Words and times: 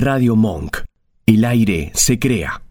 Radio 0.00 0.34
Monk. 0.34 0.78
El 1.26 1.44
aire 1.44 1.92
se 1.94 2.18
crea. 2.18 2.62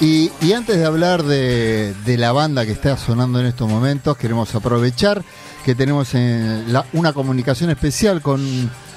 Y, 0.00 0.30
y 0.40 0.52
antes 0.54 0.78
de 0.78 0.86
hablar 0.86 1.22
de, 1.24 1.94
de 2.06 2.16
la 2.16 2.32
banda 2.32 2.64
que 2.64 2.72
está 2.72 2.96
sonando 2.96 3.38
en 3.38 3.44
estos 3.46 3.68
momentos, 3.68 4.16
queremos 4.16 4.54
aprovechar 4.54 5.22
que 5.64 5.74
tenemos 5.74 6.14
en 6.14 6.72
la- 6.72 6.86
una 6.94 7.12
comunicación 7.12 7.68
especial 7.70 8.22
con 8.22 8.40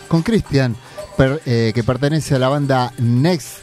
con 0.08 0.22
Cristian, 0.22 0.76
per- 1.18 1.42
eh, 1.46 1.72
que 1.74 1.84
pertenece 1.84 2.36
a 2.36 2.40
la 2.40 2.48
banda 2.48 2.94
Next, 3.00 3.58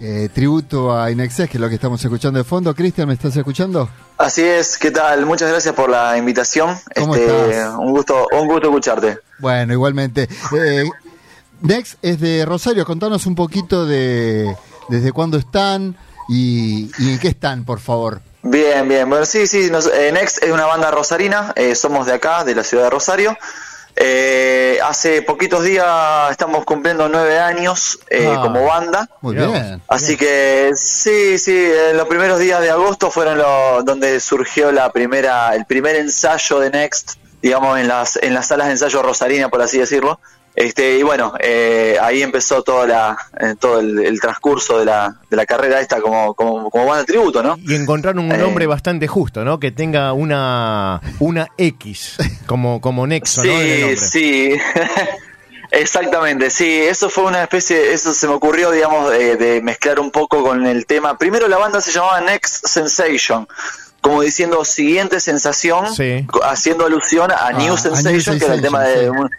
eh, 0.00 0.28
tributo 0.32 0.96
a 0.96 1.10
Inexes, 1.10 1.48
que 1.48 1.56
es 1.56 1.60
lo 1.60 1.68
que 1.68 1.76
estamos 1.76 2.02
escuchando 2.04 2.38
de 2.38 2.44
fondo. 2.44 2.74
Cristian, 2.74 3.08
¿me 3.08 3.14
estás 3.14 3.34
escuchando? 3.36 3.88
Así 4.18 4.42
es, 4.42 4.76
¿qué 4.78 4.90
tal? 4.90 5.24
Muchas 5.26 5.50
gracias 5.50 5.74
por 5.74 5.88
la 5.90 6.16
invitación. 6.18 6.76
¿Cómo 6.94 7.16
Este, 7.16 7.50
estás? 7.50 7.74
un 7.78 7.90
gusto, 7.90 8.26
un 8.38 8.46
gusto 8.46 8.68
escucharte. 8.68 9.18
Bueno, 9.38 9.72
igualmente. 9.72 10.28
Eh, 10.56 10.84
Next 11.64 11.94
es 12.02 12.20
de 12.20 12.44
Rosario, 12.44 12.84
contanos 12.84 13.26
un 13.26 13.34
poquito 13.34 13.86
de 13.86 14.54
desde 14.88 15.12
cuándo 15.12 15.38
están 15.38 15.96
y, 16.28 16.90
y 16.98 17.12
en 17.12 17.18
qué 17.18 17.28
están, 17.28 17.64
por 17.64 17.80
favor. 17.80 18.20
Bien, 18.42 18.86
bien. 18.88 19.08
Bueno, 19.08 19.24
sí, 19.24 19.46
sí. 19.46 19.70
nos- 19.70 19.86
eh, 19.86 20.10
Next 20.12 20.42
es 20.42 20.50
una 20.52 20.66
banda 20.66 20.90
rosarina. 20.90 21.52
eh, 21.56 21.74
somos 21.74 22.06
de 22.06 22.12
acá, 22.12 22.44
de 22.44 22.54
la 22.54 22.62
ciudad 22.62 22.84
de 22.84 22.90
Rosario. 22.90 23.36
Eh, 23.96 24.78
hace 24.84 25.22
poquitos 25.22 25.62
días 25.62 26.30
estamos 26.32 26.64
cumpliendo 26.64 27.08
nueve 27.08 27.38
años 27.38 27.98
eh, 28.10 28.28
Ah. 28.36 28.40
como 28.42 28.64
banda. 28.64 29.08
Muy 29.22 29.36
bien. 29.36 29.80
Así 29.88 30.16
que 30.16 30.72
sí, 30.74 31.38
sí, 31.38 31.56
en 31.90 31.96
los 31.96 32.08
primeros 32.08 32.38
días 32.40 32.60
de 32.60 32.70
agosto 32.70 33.10
fueron 33.10 33.38
los 33.38 33.84
donde 33.84 34.18
surgió 34.20 34.72
la 34.72 34.90
primera, 34.92 35.54
el 35.54 35.64
primer 35.64 35.94
ensayo 35.96 36.58
de 36.58 36.70
Next, 36.70 37.12
digamos 37.40 37.78
en 37.78 37.86
las 37.88 38.16
en 38.20 38.34
las 38.34 38.48
salas 38.48 38.66
de 38.66 38.72
ensayo 38.72 39.00
rosarina, 39.02 39.48
por 39.48 39.62
así 39.62 39.78
decirlo. 39.78 40.18
Este 40.56 40.98
y 40.98 41.02
bueno, 41.02 41.34
eh, 41.40 41.96
ahí 42.00 42.22
empezó 42.22 42.62
toda 42.62 42.86
la, 42.86 43.16
eh, 43.40 43.54
todo 43.58 43.80
el, 43.80 43.98
el 43.98 44.20
transcurso 44.20 44.78
de 44.78 44.84
la, 44.84 45.16
de 45.28 45.36
la 45.36 45.46
carrera 45.46 45.80
esta 45.80 46.00
como, 46.00 46.34
como, 46.34 46.70
como 46.70 46.84
banda 46.86 47.00
de 47.00 47.06
tributo, 47.06 47.42
¿no? 47.42 47.56
Y 47.60 47.74
encontraron 47.74 48.24
un 48.24 48.32
Eh. 48.32 48.38
nombre 48.38 48.66
bastante 48.68 49.08
justo, 49.08 49.44
¿no? 49.44 49.58
Que 49.58 49.72
tenga 49.72 50.12
una 50.12 51.00
una 51.18 51.48
X 51.58 52.16
como 52.46 52.80
como 52.80 53.04
nexo, 53.06 53.42
¿no? 53.42 53.50
En 53.50 53.88
el 53.90 53.98
Sí, 53.98 54.52
sí. 54.52 54.60
Exactamente, 55.70 56.50
sí, 56.50 56.70
eso 56.82 57.10
fue 57.10 57.24
una 57.24 57.42
especie, 57.42 57.92
eso 57.92 58.12
se 58.12 58.28
me 58.28 58.34
ocurrió, 58.34 58.70
digamos, 58.70 59.10
de, 59.10 59.34
de 59.36 59.60
mezclar 59.60 59.98
un 59.98 60.12
poco 60.12 60.42
con 60.42 60.64
el 60.66 60.86
tema. 60.86 61.18
Primero 61.18 61.48
la 61.48 61.56
banda 61.56 61.80
se 61.80 61.90
llamaba 61.90 62.20
Next 62.20 62.66
Sensation, 62.68 63.48
como 64.00 64.22
diciendo 64.22 64.64
siguiente 64.64 65.18
sensación, 65.18 65.92
Sí. 65.92 66.26
haciendo 66.44 66.86
alusión 66.86 67.32
a 67.32 67.48
Ah, 67.48 67.52
New 67.54 67.74
a 67.74 67.78
Sensation, 67.78 68.34
New 68.36 68.38
que 68.38 68.44
era 68.44 68.54
el 68.54 68.62
tema 68.62 68.82
de 68.84 68.94
Sensation, 69.06 69.30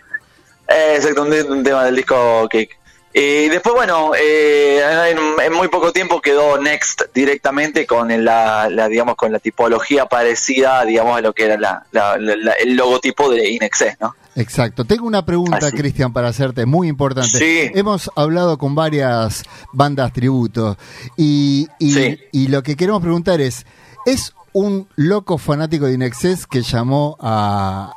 exacto, 0.67 1.23
un, 1.23 1.63
tema 1.63 1.83
del 1.85 1.95
disco 1.95 2.47
Kick. 2.49 2.77
Y 3.17 3.47
después, 3.47 3.73
bueno, 3.73 4.11
eh, 4.13 4.81
en, 5.11 5.17
en 5.41 5.53
muy 5.53 5.69
poco 5.69 5.93
tiempo 5.93 6.19
quedó 6.19 6.57
Next 6.57 7.03
directamente 7.13 7.87
con 7.87 8.09
la, 8.25 8.67
la, 8.69 8.89
digamos, 8.89 9.15
con 9.15 9.31
la 9.31 9.39
tipología 9.39 10.05
parecida, 10.07 10.83
digamos, 10.83 11.17
a 11.17 11.21
lo 11.21 11.31
que 11.31 11.45
era 11.45 11.57
la, 11.57 11.85
la- 11.93 12.15
el 12.15 12.75
logotipo 12.75 13.29
de 13.29 13.51
Inexes, 13.51 13.95
¿no? 14.01 14.15
Exacto. 14.35 14.83
Tengo 14.83 15.07
una 15.07 15.25
pregunta. 15.25 15.71
Cristian, 15.71 16.11
para 16.11 16.27
hacerte, 16.27 16.65
muy 16.65 16.89
importante. 16.89 17.29
Sí. 17.29 17.71
Hemos 17.73 18.11
hablado 18.17 18.57
con 18.57 18.75
varias 18.75 19.43
bandas 19.71 20.11
tributo 20.11 20.77
y, 21.15 21.69
y, 21.79 21.93
Sí. 21.93 22.19
y 22.33 22.47
lo 22.49 22.63
que 22.63 22.75
queremos 22.75 23.01
preguntar 23.01 23.39
es, 23.39 23.65
¿es 24.05 24.33
un 24.51 24.89
loco 24.97 25.37
fanático 25.37 25.85
de 25.85 25.93
Inexcess 25.93 26.45
que 26.47 26.63
llamó 26.63 27.15
a, 27.21 27.93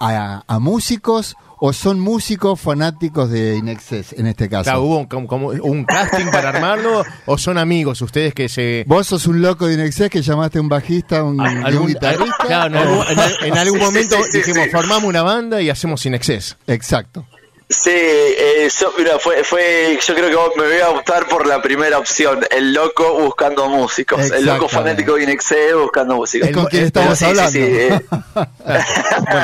a, 0.00 0.42
a 0.46 0.58
músicos 0.58 1.36
o 1.58 1.72
son 1.72 1.98
músicos 2.00 2.60
fanáticos 2.60 3.30
de 3.30 3.56
Inexcess 3.56 4.12
en 4.14 4.26
este 4.26 4.48
caso? 4.48 4.64
Claro, 4.64 4.82
¿Hubo 4.82 4.98
un, 4.98 5.26
como- 5.26 5.48
un 5.48 5.84
casting 5.84 6.26
para 6.30 6.50
armarlo 6.50 7.04
o 7.26 7.38
son 7.38 7.56
amigos 7.58 8.02
ustedes 8.02 8.34
que 8.34 8.48
se... 8.48 8.84
Vos 8.86 9.06
sos 9.06 9.26
un 9.26 9.40
loco 9.40 9.66
de 9.66 9.74
Inexcess 9.74 10.10
que 10.10 10.20
llamaste 10.20 10.58
a 10.58 10.60
un 10.60 10.68
bajista, 10.68 11.22
un, 11.22 11.36
y 11.40 11.74
un 11.76 11.86
guitarrista. 11.86 12.36
Claro, 12.46 12.66
en 12.66 12.76
algún, 12.76 13.06
en 13.08 13.18
al- 13.18 13.36
en 13.44 13.56
algún 13.58 13.78
sí, 13.78 13.84
momento 13.86 14.16
sí, 14.16 14.22
sí, 14.32 14.38
dijimos, 14.38 14.68
formamos 14.72 15.04
una 15.08 15.22
banda 15.22 15.62
y 15.62 15.70
hacemos 15.70 16.00
sin 16.02 16.14
exceso. 16.14 16.56
Exacto. 16.66 17.26
Sí, 17.66 17.90
eh, 17.92 18.68
yo, 18.78 18.92
mira, 18.98 19.18
fue, 19.18 19.42
fue, 19.42 19.98
yo 20.06 20.14
creo 20.14 20.52
que 20.52 20.60
me 20.60 20.66
voy 20.68 20.80
a 20.80 20.90
optar 20.90 21.26
por 21.28 21.46
la 21.46 21.62
primera 21.62 21.98
opción, 21.98 22.44
el 22.50 22.74
loco 22.74 23.14
buscando 23.20 23.68
músicos, 23.68 24.30
el 24.30 24.44
loco 24.44 24.68
fanático 24.68 25.14
de 25.14 25.22
Inexe 25.24 25.72
buscando 25.74 26.16
músicos. 26.16 26.48
Es 26.50 26.54
con 26.54 26.66
quien 26.66 26.84
estamos 26.84 27.18
Sí, 27.18 27.24
sí, 27.24 27.30
hablando. 27.30 27.50
sí, 27.52 27.60
eh. 27.62 28.00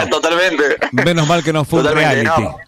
Totalmente. 0.11 0.77
Menos 0.93 1.27
mal 1.27 1.43
que 1.43 1.53
no 1.53 1.65
fue 1.65 1.83
Totalmente, 1.83 2.23
reality. 2.23 2.43
no. 2.43 2.59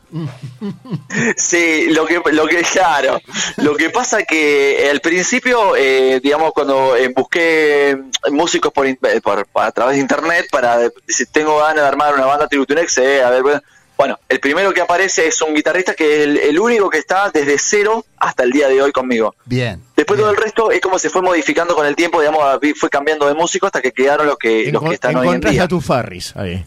Sí, 1.36 1.86
lo 1.90 2.06
que, 2.06 2.20
lo 2.32 2.46
que, 2.46 2.62
claro, 2.62 3.20
lo 3.58 3.76
que 3.76 3.90
pasa 3.90 4.22
que 4.24 4.88
al 4.90 5.00
principio, 5.00 5.74
eh, 5.76 6.20
digamos, 6.22 6.52
cuando 6.52 6.96
eh, 6.96 7.12
busqué 7.14 7.98
músicos 8.30 8.72
por, 8.72 8.86
eh, 8.86 8.98
por- 9.22 9.46
a 9.54 9.72
través 9.72 9.96
de 9.96 10.02
internet 10.02 10.46
para 10.50 10.78
si 11.08 11.26
tengo 11.26 11.58
ganas 11.58 11.76
de 11.82 11.88
armar 11.88 12.14
una 12.14 12.26
banda 12.26 12.46
Tributunex, 12.48 12.98
eh, 12.98 13.22
a 13.22 13.30
ver, 13.30 13.62
bueno, 13.96 14.18
el 14.28 14.40
primero 14.40 14.72
que 14.72 14.80
aparece 14.80 15.26
es 15.28 15.40
un 15.42 15.54
guitarrista 15.54 15.94
que 15.94 16.16
es 16.16 16.20
el, 16.24 16.36
el 16.38 16.58
único 16.58 16.90
que 16.90 16.98
está 16.98 17.30
desde 17.30 17.56
cero 17.58 18.04
hasta 18.18 18.42
el 18.42 18.50
día 18.50 18.68
de 18.68 18.82
hoy 18.82 18.90
conmigo. 18.92 19.34
Bien. 19.44 19.80
Después 19.96 20.16
bien. 20.18 20.24
todo 20.28 20.30
el 20.30 20.42
resto 20.42 20.70
es 20.70 20.80
como 20.80 20.98
se 20.98 21.10
fue 21.10 21.22
modificando 21.22 21.74
con 21.74 21.86
el 21.86 21.94
tiempo, 21.94 22.20
digamos, 22.20 22.42
fue 22.76 22.90
cambiando 22.90 23.26
de 23.26 23.34
músico 23.34 23.66
hasta 23.66 23.80
que 23.80 23.92
quedaron 23.92 24.26
los 24.26 24.36
que, 24.38 24.70
los 24.72 24.82
que 24.82 24.94
están 24.94 25.16
hoy 25.16 25.28
en 25.28 25.40
día. 25.40 25.64
a 25.64 25.68
tu 25.68 25.80
Farris 25.80 26.34
ahí. 26.36 26.64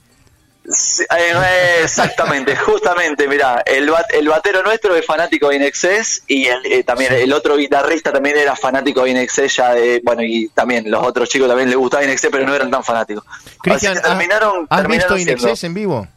Sí, 0.67 1.03
eh, 1.15 1.81
exactamente, 1.83 2.55
justamente, 2.65 3.27
mira, 3.27 3.61
el, 3.67 3.87
bat- 3.89 4.11
el 4.13 4.27
batero 4.27 4.63
nuestro 4.63 4.95
es 4.95 5.05
fanático 5.05 5.49
de 5.49 5.57
Inexcess 5.57 6.23
y 6.27 6.45
el, 6.47 6.65
eh, 6.65 6.83
también 6.83 7.13
el 7.13 7.31
otro 7.33 7.55
guitarrista 7.55 8.11
también 8.11 8.35
era 8.37 8.55
fanático 8.55 9.03
de 9.03 9.11
Inexcess 9.11 9.57
ya 9.57 9.73
de, 9.75 10.01
bueno, 10.03 10.23
y 10.23 10.47
también 10.55 10.89
los 10.89 11.03
otros 11.05 11.29
chicos 11.29 11.47
también 11.47 11.69
les 11.69 11.77
gustaba 11.77 12.03
Inexcess 12.03 12.31
pero 12.31 12.47
no 12.47 12.55
eran 12.55 12.71
tan 12.71 12.83
fanáticos. 12.83 13.23
Cristian, 13.61 14.01
terminaron, 14.01 14.65
¿has 14.69 14.79
terminaron 14.81 15.17
visto 15.17 15.31
Inexcess 15.31 15.63
en 15.65 15.73
vivo? 15.75 16.07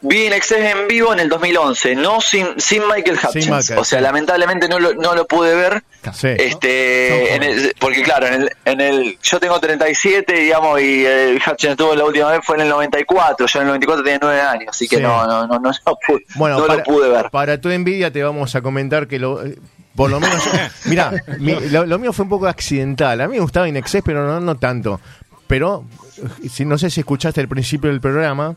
Vi 0.00 0.26
Inexcess 0.26 0.58
en 0.74 0.88
vivo 0.88 1.12
en 1.12 1.20
el 1.20 1.28
2011, 1.28 1.94
no 1.96 2.20
sin, 2.20 2.58
sin 2.60 2.82
Michael 2.86 3.18
Hutchins, 3.22 3.48
Michael, 3.50 3.78
o 3.78 3.84
sea, 3.84 3.98
sí. 3.98 4.02
lamentablemente 4.02 4.68
no 4.68 4.78
lo, 4.78 4.94
no 4.94 5.14
lo 5.14 5.26
pude 5.26 5.54
ver, 5.54 5.82
Sí. 6.14 6.28
este 6.38 7.34
en 7.34 7.42
el- 7.42 7.74
porque 7.78 8.02
claro 8.02 8.26
en 8.26 8.34
el, 8.42 8.50
en 8.64 8.80
el 8.80 9.18
yo 9.22 9.38
tengo 9.38 9.60
37 9.60 10.32
digamos 10.32 10.80
y 10.80 11.04
el 11.04 11.36
Hutchins 11.36 11.72
estuvo 11.72 11.94
la 11.94 12.04
última 12.04 12.30
vez 12.30 12.40
fue 12.42 12.56
en 12.56 12.62
el 12.62 12.68
94 12.70 13.46
yo 13.46 13.58
en 13.60 13.62
el 13.66 13.68
94 13.68 14.04
tenía 14.04 14.18
9 14.22 14.40
años 14.40 14.68
así 14.70 14.88
que 14.88 14.96
Sí. 14.96 15.02
no 15.02 15.26
no 15.26 15.46
no 15.46 15.58
no, 15.58 15.70
no 15.70 15.98
pude, 16.06 16.24
Bueno, 16.36 16.58
no 16.58 16.66
para, 16.66 16.78
lo 16.78 16.84
pude 16.84 17.08
ver 17.10 17.30
para 17.30 17.60
tu 17.60 17.68
envidia 17.68 18.10
te 18.10 18.22
vamos 18.22 18.54
a 18.54 18.62
comentar 18.62 19.06
que 19.06 19.18
lo... 19.18 19.44
eh, 19.44 19.58
Por 19.94 20.08
lo 20.10 20.20
menos, 20.20 20.42
mira, 20.86 21.12
lo, 21.38 21.84
lo 21.84 21.98
mío 21.98 22.12
fue 22.14 22.22
un 22.22 22.28
poco 22.30 22.46
accidental. 22.46 23.20
A 23.20 23.26
mí 23.28 23.34
me 23.34 23.40
gustaba 23.40 23.68
Inexcess, 23.68 24.02
pero 24.04 24.24
no, 24.26 24.40
no 24.40 24.54
tanto. 24.56 25.00
Pero, 25.46 25.84
eh, 26.42 26.48
si, 26.48 26.64
no 26.64 26.78
sé 26.78 26.88
si 26.90 27.00
escuchaste 27.00 27.40
al 27.40 27.48
principio 27.48 27.90
del 27.90 28.00
programa, 28.00 28.54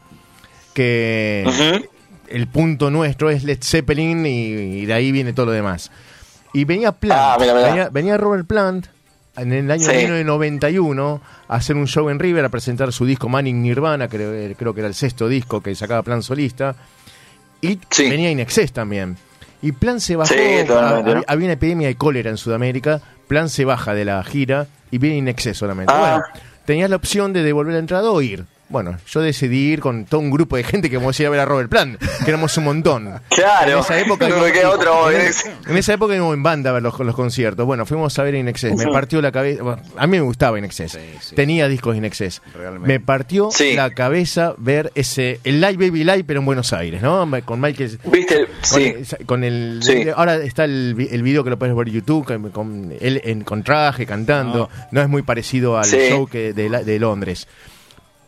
que 0.73 1.88
el 2.29 2.47
punto 2.47 2.89
nuestro 2.89 3.29
es 3.29 3.44
Led 3.44 3.59
Zeppelin 3.61 4.25
y, 4.25 4.29
y 4.81 4.85
de 4.85 4.94
ahí 4.94 5.11
viene 5.11 5.34
todo 5.34 5.47
lo 5.47 5.51
demás. 5.51 5.91
Y 6.53 6.66
venía 6.66 6.91
Plant, 6.91 7.19
Ah, 7.22 7.38
mira, 7.39 7.53
mira. 7.53 7.67
Venía, 7.67 7.89
venía 7.89 8.17
Robert 8.17 8.45
Plant 8.45 8.88
en 9.35 9.51
el 9.53 9.72
año 9.72 9.83
Sí. 9.85 9.91
1991 9.95 11.22
a 11.47 11.56
hacer 11.56 11.75
un 11.75 11.88
show 11.88 12.09
en 12.09 12.19
River, 12.19 12.45
a 12.45 12.50
presentar 12.50 12.91
su 12.94 13.06
disco 13.06 13.29
Manning 13.29 13.62
Nirvana, 13.62 14.07
creo, 14.07 14.56
creo 14.56 14.73
que 14.73 14.81
era 14.81 14.88
el 14.88 14.94
sexto 14.94 15.28
disco 15.28 15.62
que 15.62 15.73
sacaba 15.75 16.03
Plant 16.03 16.23
solista. 16.23 16.75
Y 17.62 17.79
Sí. 17.89 18.09
venía 18.09 18.29
Inexcess 18.29 18.72
también. 18.73 19.17
Y 19.62 19.72
Plan 19.72 20.01
se 20.01 20.16
bajó, 20.17 20.33
Sí, 20.33 20.39
¿no? 20.67 21.23
había 21.25 21.45
una 21.45 21.53
epidemia 21.53 21.88
de 21.88 21.95
cólera 21.95 22.29
en 22.29 22.38
Sudamérica, 22.38 23.01
Plan 23.28 23.47
se 23.50 23.63
baja 23.66 23.94
de 23.94 24.03
la 24.06 24.22
gira 24.23 24.67
y 24.91 24.97
viene 24.97 25.17
Inexcess 25.17 25.57
solamente. 25.57 25.91
Ah. 25.95 26.00
Bueno, 26.00 26.44
tenías 26.66 26.89
la 26.89 26.97
opción 26.97 27.31
de 27.33 27.41
devolver 27.44 27.73
la 27.73 27.79
entrada 27.79 28.12
o 28.12 28.22
ir. 28.22 28.45
Bueno, 28.73 28.97
yo 29.07 29.22
decidí 29.22 29.72
ir 29.72 29.79
con 29.79 30.03
todo 30.06 30.19
un 30.19 30.31
grupo 30.31 30.57
de 30.57 30.63
gente 30.63 30.89
que 30.89 30.97
vamos 30.97 31.17
a 31.17 31.22
ir 31.23 31.28
a 31.28 31.29
ver 31.29 31.39
a 31.39 31.45
Robert 31.45 31.69
Plant, 31.69 31.97
que 32.25 32.29
éramos 32.29 32.57
un 32.57 32.66
montón. 32.66 33.09
Claro. 33.29 33.72
En 33.72 33.78
esa 33.78 34.00
época, 34.00 34.28
No 34.29 34.35
me 34.38 34.41
íbamos- 34.50 34.51
queda 34.51 34.69
otro, 34.72 35.11
en, 35.11 35.22
es- 35.22 35.45
en 35.67 35.78
esa 35.78 35.94
época 35.94 36.15
íbamos 36.15 36.33
en 36.33 36.44
banda 36.44 36.71
a 36.71 36.74
ver 36.74 36.83
los, 36.83 37.00
los 37.00 37.15
conciertos. 37.15 37.65
Bueno, 37.65 37.86
fuimos 37.86 38.18
a 38.19 38.24
ver 38.24 38.36
Inexcess. 38.36 38.75
Me 38.75 38.88
partió 38.92 39.21
la 39.21 39.31
cabeza. 39.31 39.63
bueno, 39.63 39.81
a 39.95 40.07
mí 40.07 40.18
me 40.18 40.24
gustaba 40.24 40.57
Inexcess. 40.59 40.97
sí. 41.21 41.36
Tenía 41.36 41.68
discos 41.69 41.95
Inexcess. 41.95 42.42
Realmente. 42.56 42.88
Me 42.88 43.00
partió 43.00 43.50
Sí. 43.51 43.74
la 43.75 43.92
cabeza 43.92 44.56
ver 44.57 44.92
ese 44.95 45.39
el 45.44 45.62
Live 45.62 45.77
Baby 45.77 46.03
Live, 46.03 46.24
pero 46.25 46.39
en 46.39 46.45
Buenos 46.47 46.74
Aires, 46.74 47.01
¿no? 47.01 47.30
Con 47.45 47.62
Michael. 47.62 48.00
viste 48.12 48.45
Con, 48.47 48.47
sí 48.63 48.83
el- 49.19 49.25
con 49.27 49.44
el 49.44 49.80
Sí. 49.83 50.07
ahora 50.15 50.36
está 50.38 50.63
el, 50.65 50.95
vi- 50.95 51.09
el 51.12 51.21
video 51.21 51.44
que 51.44 51.51
lo 51.51 51.59
puedes 51.59 51.75
ver 51.75 51.88
en 51.88 51.94
YouTube 51.94 52.25
con, 52.25 52.50
con 52.50 52.94
él 53.00 53.21
en 53.24 53.44
con 53.44 53.62
traje 53.63 54.06
cantando 54.07 54.69
no, 54.92 55.01
es 55.01 55.07
muy 55.09 55.21
parecido 55.21 55.77
al 55.77 55.86
Sí. 55.86 55.97
show 56.09 56.25
que 56.27 56.53
de, 56.53 56.69
la- 56.69 56.83
de 56.83 56.97
Londres 56.97 57.47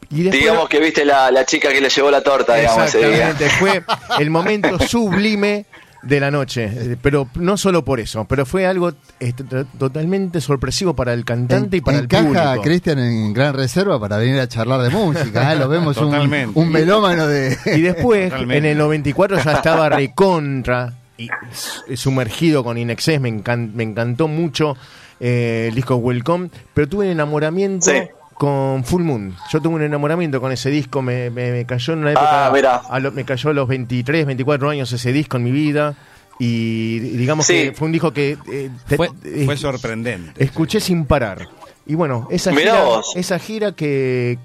y 0.10 0.24
después, 0.24 0.42
digamos 0.42 0.70
que 0.70 0.80
viste 0.80 1.06
la, 1.06 1.32
la 1.32 1.46
chica 1.46 1.70
que 1.72 1.82
le 1.82 1.90
llevó 1.90 2.12
la 2.12 2.22
torta 2.22 2.56
digamos 2.56 2.88
ese 2.90 2.98
día 3.00 3.30
exactamente 3.30 3.50
fue 3.60 3.84
el 4.20 4.30
momento 4.30 4.80
sublime 4.80 5.66
de 6.04 6.20
la 6.20 6.30
noche 6.30 6.98
pero 7.02 7.28
no 7.36 7.58
solo 7.58 7.84
por 7.84 8.00
eso 8.00 8.26
pero 8.26 8.46
fue 8.46 8.68
algo 8.68 8.94
este, 9.20 9.44
to- 9.44 9.66
totalmente 9.80 10.40
sorpresivo 10.40 10.96
para 10.96 11.14
el 11.14 11.26
cantante 11.26 11.78
y 11.78 11.82
para 11.82 11.98
el 11.98 12.04
encaja 12.04 12.24
público 12.26 12.62
Cristian 12.62 13.00
en 13.00 13.34
gran 13.34 13.56
reserva 13.56 14.00
para 14.00 14.18
venir 14.18 14.40
a 14.40 14.48
charlar 14.48 14.82
de 14.82 14.90
música. 14.92 15.52
¿eh? 15.52 15.56
Lo 15.56 15.68
vemos 15.68 15.98
un, 15.98 16.72
melómano 16.72 17.26
de. 17.26 17.58
y 17.76 17.82
después 17.82 18.30
Totalmente. 18.30 18.58
en 18.60 18.66
el 18.66 18.78
94 18.78 19.40
ya 19.44 19.54
estaba 19.54 19.90
recontra 19.90 20.94
y 21.18 21.30
sumergido 21.96 22.64
con 22.64 22.78
Inexcess, 22.78 23.20
me, 23.22 23.30
encan- 23.30 23.72
me 23.74 23.84
encantó 23.84 24.28
mucho 24.28 24.76
eh, 25.20 25.68
el 25.70 25.76
disco 25.76 25.96
Welcome, 25.96 26.50
pero 26.74 26.88
tuve 26.90 27.06
un 27.06 27.12
enamoramiento 27.14 27.90
Sí. 27.90 27.98
Con 28.36 28.84
Full 28.84 29.02
Moon. 29.04 29.36
Yo 29.52 29.62
tuve 29.62 29.76
un 29.76 29.82
enamoramiento 29.82 30.40
con 30.42 30.52
ese 30.52 30.70
disco, 30.70 31.02
me, 31.02 31.30
me- 31.30 31.52
me 31.52 31.66
cayó 31.66 31.94
en 31.94 32.00
una 32.00 32.12
época, 32.12 32.48
Ah, 32.48 32.82
a 32.90 33.00
lo- 33.00 33.12
me 33.12 33.24
cayó 33.26 33.50
a 33.50 33.54
los 33.54 33.68
23, 33.68 34.26
24 34.26 34.70
años 34.70 34.92
ese 34.92 35.12
disco 35.14 35.38
en 35.38 35.44
mi 35.44 35.52
vida. 35.52 35.96
Y 36.38 37.00
digamos 37.00 37.46
Sí. 37.46 37.54
que 37.54 37.72
fue 37.74 37.86
un 37.86 37.92
disco 37.94 38.12
que 38.12 38.38
eh, 38.52 38.70
te- 38.88 38.98
Fue, 38.98 39.10
eh, 39.24 39.44
fue 39.46 39.56
sorprendente. 39.56 40.44
escuché 40.44 40.82
sin 40.82 41.06
parar. 41.06 41.48
Y 41.86 41.96
bueno, 41.96 42.28
esa 42.30 42.54
gira, 42.54 42.84
vos. 42.84 43.14
esa 43.16 43.40
gira 43.40 43.72
que 43.74 44.38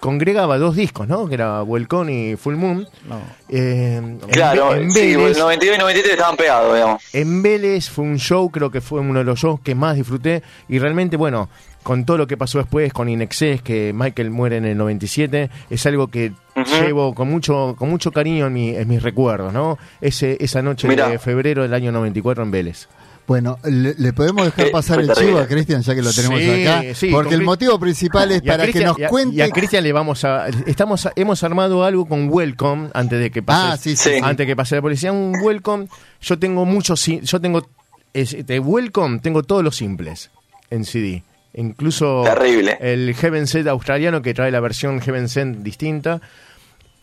congregaba 0.00 0.58
dos 0.58 0.74
discos, 0.76 1.06
¿no? 1.08 1.28
Que 1.28 1.34
era 1.34 1.62
Welcome 1.62 2.12
y 2.32 2.36
Full 2.36 2.56
Moon. 2.56 2.86
No. 3.08 3.20
Eh, 3.48 3.96
en 3.96 4.18
Claro, 4.30 4.70
Ve- 4.70 4.82
en, 4.82 4.90
sí, 4.90 5.16
Vélez, 5.16 5.36
el 5.36 5.42
92 5.42 5.76
y 5.76 5.78
93 5.80 6.12
estaban 6.14 6.36
pegados, 6.36 6.74
digamos. 6.74 7.02
en 7.14 7.42
Vélez 7.42 7.88
fue 7.88 8.04
un 8.04 8.18
show, 8.18 8.50
creo 8.50 8.70
que 8.70 8.80
fue 8.80 9.00
uno 9.00 9.20
de 9.20 9.24
los 9.24 9.38
shows 9.38 9.60
que 9.60 9.74
más 9.74 9.96
disfruté. 9.96 10.42
Y 10.68 10.80
realmente, 10.80 11.16
bueno, 11.16 11.48
con 11.82 12.04
todo 12.04 12.18
lo 12.18 12.26
que 12.26 12.36
pasó 12.36 12.58
después 12.58 12.92
con 12.92 13.08
Inexcess, 13.08 13.62
que 13.62 13.92
Michael 13.94 14.30
muere 14.30 14.56
en 14.58 14.64
el 14.64 14.76
97, 14.76 15.50
es 15.70 15.86
algo 15.86 16.08
que 16.08 16.32
llevo 16.80 17.14
con 17.14 17.28
mucho 17.30 17.74
con 17.78 17.88
mucho 17.90 18.12
cariño 18.12 18.46
en, 18.46 18.52
mi- 18.52 18.70
en 18.76 18.86
mis 18.88 19.02
recuerdos, 19.02 19.52
¿no? 19.52 19.78
Ese, 20.00 20.36
esa 20.40 20.62
noche 20.62 20.86
Mirá. 20.88 21.08
de 21.08 21.18
febrero 21.18 21.62
del 21.62 21.74
año 21.74 21.92
94 21.92 22.42
en 22.44 22.50
Vélez. 22.50 22.88
Bueno, 23.24 23.56
le, 23.62 23.94
le 23.94 24.12
podemos 24.12 24.44
dejar 24.44 24.66
Eh, 24.66 24.70
pasar 24.72 24.98
el 25.00 25.12
chivo 25.12 25.38
a 25.38 25.46
Cristian 25.46 25.80
ya 25.82 25.94
que 25.94 26.02
lo 26.02 26.12
tenemos 26.12 26.40
Sí, 26.40 26.66
acá, 26.66 26.82
sí, 26.94 27.08
porque 27.12 27.34
el 27.34 27.42
motivo 27.42 27.78
principal 27.78 28.32
es 28.32 28.42
Y 28.44 28.48
a 28.48 28.56
para 28.56 28.66
que 28.66 28.84
nos 28.84 28.96
cuente. 29.08 29.36
Y 29.36 29.40
a 29.40 29.48
Cristian 29.48 29.84
le 29.84 29.92
vamos 29.92 30.24
a. 30.24 30.48
Estamos 30.66 31.08
hemos 31.14 31.42
armado 31.44 31.84
algo 31.84 32.04
con 32.06 32.28
Welcome 32.28 32.88
antes 32.94 33.20
de 33.20 33.30
que 33.30 33.40
pase. 33.40 33.90
Ah, 33.92 33.94
sí. 33.96 34.10
Antes 34.22 34.44
que 34.44 34.56
pase 34.56 34.74
la 34.74 34.82
policía. 34.82 35.12
Un 35.12 35.36
Welcome. 35.40 35.86
Yo 36.20 36.36
tengo 36.38 36.64
muchos. 36.64 37.04
Yo 37.06 37.40
tengo. 37.40 37.64
es- 38.12 38.44
de 38.44 38.58
Welcome 38.58 39.20
tengo 39.20 39.44
todos 39.44 39.62
los 39.62 39.76
simples 39.76 40.30
en 40.70 40.84
CD. 40.84 41.22
Incluso 41.54 42.22
Terrible. 42.24 42.78
el 42.80 43.14
Heaven 43.14 43.46
Set 43.46 43.66
australiano 43.66 44.22
que 44.22 44.32
trae 44.34 44.50
la 44.50 44.60
versión 44.60 45.00
Heaven 45.00 45.28
Set 45.28 45.48
distinta. 45.58 46.20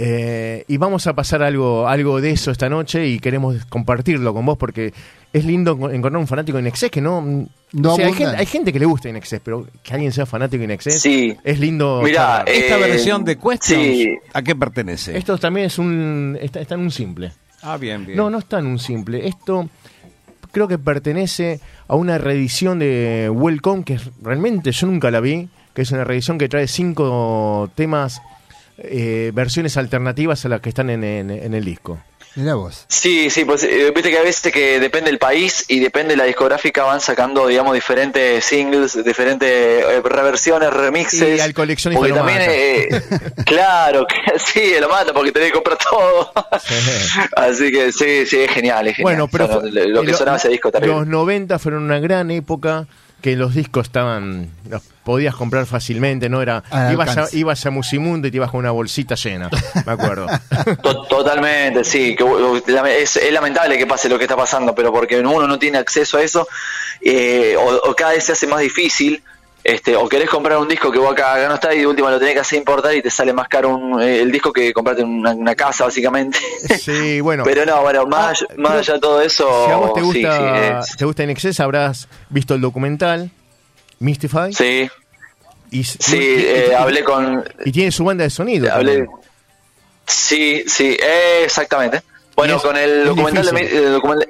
Eh, 0.01 0.63
y 0.69 0.77
vamos 0.77 1.07
a 1.07 1.13
pasar 1.13 1.43
algo, 1.43 1.85
algo 1.87 2.21
de 2.21 2.31
eso 2.31 2.51
esta 2.51 2.69
noche 2.69 3.05
y 3.05 3.19
queremos 3.19 3.65
compartirlo 3.65 4.33
con 4.33 4.45
vos 4.45 4.57
porque 4.57 4.93
es 5.33 5.43
lindo 5.43 5.75
enco- 5.77 5.93
encontrar 5.93 6.21
un 6.21 6.25
fanático 6.27 6.57
de 6.57 6.61
Inexcess 6.61 6.89
que 6.89 7.01
no... 7.01 7.21
No 7.73 7.93
o 7.93 7.95
sea, 7.97 8.07
hay, 8.07 8.13
gente, 8.13 8.35
hay 8.37 8.45
gente 8.45 8.71
que 8.73 8.79
le 8.79 8.85
gusta 8.85 9.09
Inexcess, 9.09 9.41
pero 9.43 9.67
que 9.83 9.93
alguien 9.93 10.13
sea 10.13 10.25
fanático 10.25 10.59
de 10.59 10.65
Inexcess 10.65 11.01
Sí. 11.01 11.35
es 11.43 11.59
lindo. 11.59 12.01
Mirá, 12.01 12.43
eh, 12.47 12.59
Esta 12.61 12.77
versión 12.77 13.25
de 13.25 13.35
Questions, 13.37 13.83
sí. 13.85 14.17
¿a 14.33 14.41
qué 14.41 14.55
pertenece? 14.55 15.17
Esto 15.17 15.37
también 15.37 15.65
es 15.67 15.77
un... 15.77 16.37
Está, 16.41 16.61
está 16.61 16.75
en 16.75 16.81
un 16.81 16.91
simple. 16.91 17.33
Ah, 17.61 17.75
bien, 17.75 18.05
bien. 18.05 18.17
No, 18.17 18.29
no 18.29 18.37
está 18.39 18.59
en 18.59 18.67
un 18.67 18.79
simple. 18.79 19.27
Esto 19.27 19.67
creo 20.51 20.67
que 20.67 20.77
pertenece 20.77 21.59
a 21.87 21.95
una 21.95 22.17
reedición 22.17 22.79
de 22.79 23.29
Welcome 23.31 23.83
que 23.83 23.99
realmente 24.21 24.71
yo 24.71 24.87
nunca 24.87 25.11
la 25.11 25.19
vi, 25.19 25.49
que 25.73 25.83
es 25.83 25.91
una 25.91 26.03
reedición 26.03 26.37
que 26.37 26.49
trae 26.49 26.67
cinco 26.67 27.69
temas, 27.75 28.21
eh, 28.77 29.31
versiones 29.33 29.77
alternativas 29.77 30.45
a 30.45 30.49
las 30.49 30.61
que 30.61 30.69
están 30.69 30.89
en, 30.89 31.03
el 31.03 31.65
disco. 31.65 31.99
Vos. 32.55 32.85
Sí, 32.87 33.29
sí, 33.29 33.45
pues 33.45 33.63
eh, 33.63 33.91
viste 33.93 34.09
que 34.11 34.17
a 34.17 34.21
veces 34.23 34.51
que 34.51 34.79
depende 34.79 35.09
del 35.11 35.19
país 35.19 35.65
y 35.67 35.79
depende 35.79 36.13
de 36.13 36.17
la 36.17 36.23
discográfica 36.25 36.83
van 36.83 37.01
sacando, 37.01 37.47
digamos, 37.47 37.73
diferentes 37.73 38.43
singles, 38.45 39.03
diferentes 39.03 39.49
eh, 39.49 40.01
reversiones, 40.03 40.71
remixes. 40.71 41.37
Y 41.37 41.41
al 41.41 41.53
coleccionista 41.53 41.99
Porque 41.99 42.09
lo 42.09 42.15
también, 42.25 42.39
mata. 42.39 42.51
eh, 42.55 43.31
claro, 43.45 44.05
que 44.07 44.15
sí, 44.39 44.73
lo 44.79 44.89
mata 44.89 45.13
porque 45.13 45.31
tenés 45.31 45.49
que 45.49 45.55
comprar 45.55 45.77
todo. 45.77 46.31
Así 47.35 47.71
que 47.71 47.91
sí, 47.91 48.25
sí, 48.25 48.37
es 48.39 48.51
genial, 48.51 48.87
es 48.87 48.95
genial. 48.95 49.15
Bueno, 49.15 49.27
pero 49.27 49.45
O 49.45 49.47
sea, 49.47 49.59
fue- 49.59 49.71
lo, 49.71 49.85
lo 49.87 50.03
que 50.03 50.13
sonaba 50.13 50.37
ese 50.37 50.49
disco 50.49 50.71
terrible. 50.71 50.95
Los 50.95 51.07
90 51.07 51.59
fueron 51.59 51.83
una 51.83 51.99
gran 51.99 52.31
época 52.31 52.87
que 53.21 53.35
los 53.35 53.53
discos 53.55 53.87
estaban 53.87 54.49
los 54.69 54.81
podías 55.03 55.35
comprar 55.35 55.65
fácilmente, 55.65 56.29
no 56.29 56.41
era 56.41 56.63
Al 56.69 56.93
ibas 56.93 57.17
a, 57.17 57.27
ibas 57.33 57.65
a 57.65 57.71
Musimundo 57.71 58.27
y 58.27 58.31
te 58.31 58.37
ibas 58.37 58.51
con 58.51 58.59
una 58.59 58.71
bolsita 58.71 59.15
llena, 59.15 59.49
me 59.85 59.91
acuerdo. 59.91 60.27
To- 60.83 61.03
Totalmente, 61.07 61.83
sí. 61.83 62.15
Que, 62.15 62.23
es, 63.01 63.15
es 63.17 63.33
lamentable 63.33 63.77
que 63.77 63.87
pase 63.87 64.07
lo 64.07 64.17
que 64.17 64.25
está 64.25 64.37
pasando, 64.37 64.73
pero 64.75 64.91
porque 64.93 65.19
uno 65.19 65.47
no 65.47 65.57
tiene 65.59 65.79
acceso 65.79 66.17
a 66.17 66.21
eso, 66.21 66.47
eh, 67.01 67.55
o, 67.57 67.89
o 67.89 67.95
cada 67.95 68.11
vez 68.11 68.23
se 68.25 68.33
hace 68.33 68.45
más 68.47 68.59
difícil, 68.59 69.23
este, 69.63 69.95
o 69.95 70.07
querés 70.07 70.29
comprar 70.29 70.57
un 70.57 70.67
disco 70.67 70.91
que 70.91 70.99
vos 70.99 71.11
acá, 71.11 71.33
acá 71.33 71.47
no 71.47 71.55
está 71.55 71.73
y 71.73 71.79
de 71.79 71.87
última 71.87 72.09
lo 72.09 72.17
tenés 72.19 72.33
que 72.35 72.39
hacer 72.39 72.59
importar 72.59 72.95
y 72.95 73.01
te 73.01 73.09
sale 73.09 73.33
más 73.33 73.47
caro 73.47 73.75
un- 73.75 74.01
eh, 74.01 74.21
el 74.21 74.31
disco 74.31 74.51
que 74.53 74.71
comprarte 74.73 75.01
en 75.01 75.09
una, 75.09 75.31
una 75.31 75.55
casa, 75.55 75.85
básicamente. 75.85 76.37
Sí, 76.79 77.19
bueno. 77.21 77.43
pero 77.43 77.65
no, 77.65 77.81
bueno, 77.81 78.05
más, 78.05 78.41
Ah, 78.41 78.45
allá- 78.51 78.61
más 78.61 78.71
allá 78.73 78.93
de 78.93 78.99
todo 78.99 79.21
eso. 79.21 79.65
si 79.65 79.71
a 79.71 79.75
vos 79.75 79.93
te 79.93 80.01
gusta, 80.01 80.81
sí, 80.83 80.97
te 80.97 81.05
gusta 81.05 81.23
In 81.23 81.29
Excess, 81.29 81.59
habrás 81.59 82.07
visto 82.29 82.53
el 82.55 82.61
documental 82.61 83.29
Mystify. 83.99 84.53
sí, 84.53 84.89
Y, 85.71 85.83
sí, 85.83 86.17
y- 86.17 86.19
eh, 86.45 86.67
y- 86.71 86.73
hablé 86.73 87.03
con. 87.03 87.43
y 87.65 87.71
tiene 87.71 87.91
su 87.91 88.03
banda 88.05 88.23
de 88.23 88.29
sonido. 88.29 88.73
Hablé. 88.73 88.99
también. 88.99 89.15
Sí, 90.07 90.63
sí, 90.67 90.97
eh, 90.99 91.41
exactamente. 91.43 92.01
Bueno, 92.35 92.55
es- 92.55 92.61
con 92.63 92.75
el 92.77 93.05
documental, 93.05 93.45
de, 93.45 93.77
el, 93.77 93.91
documental, 93.91 94.29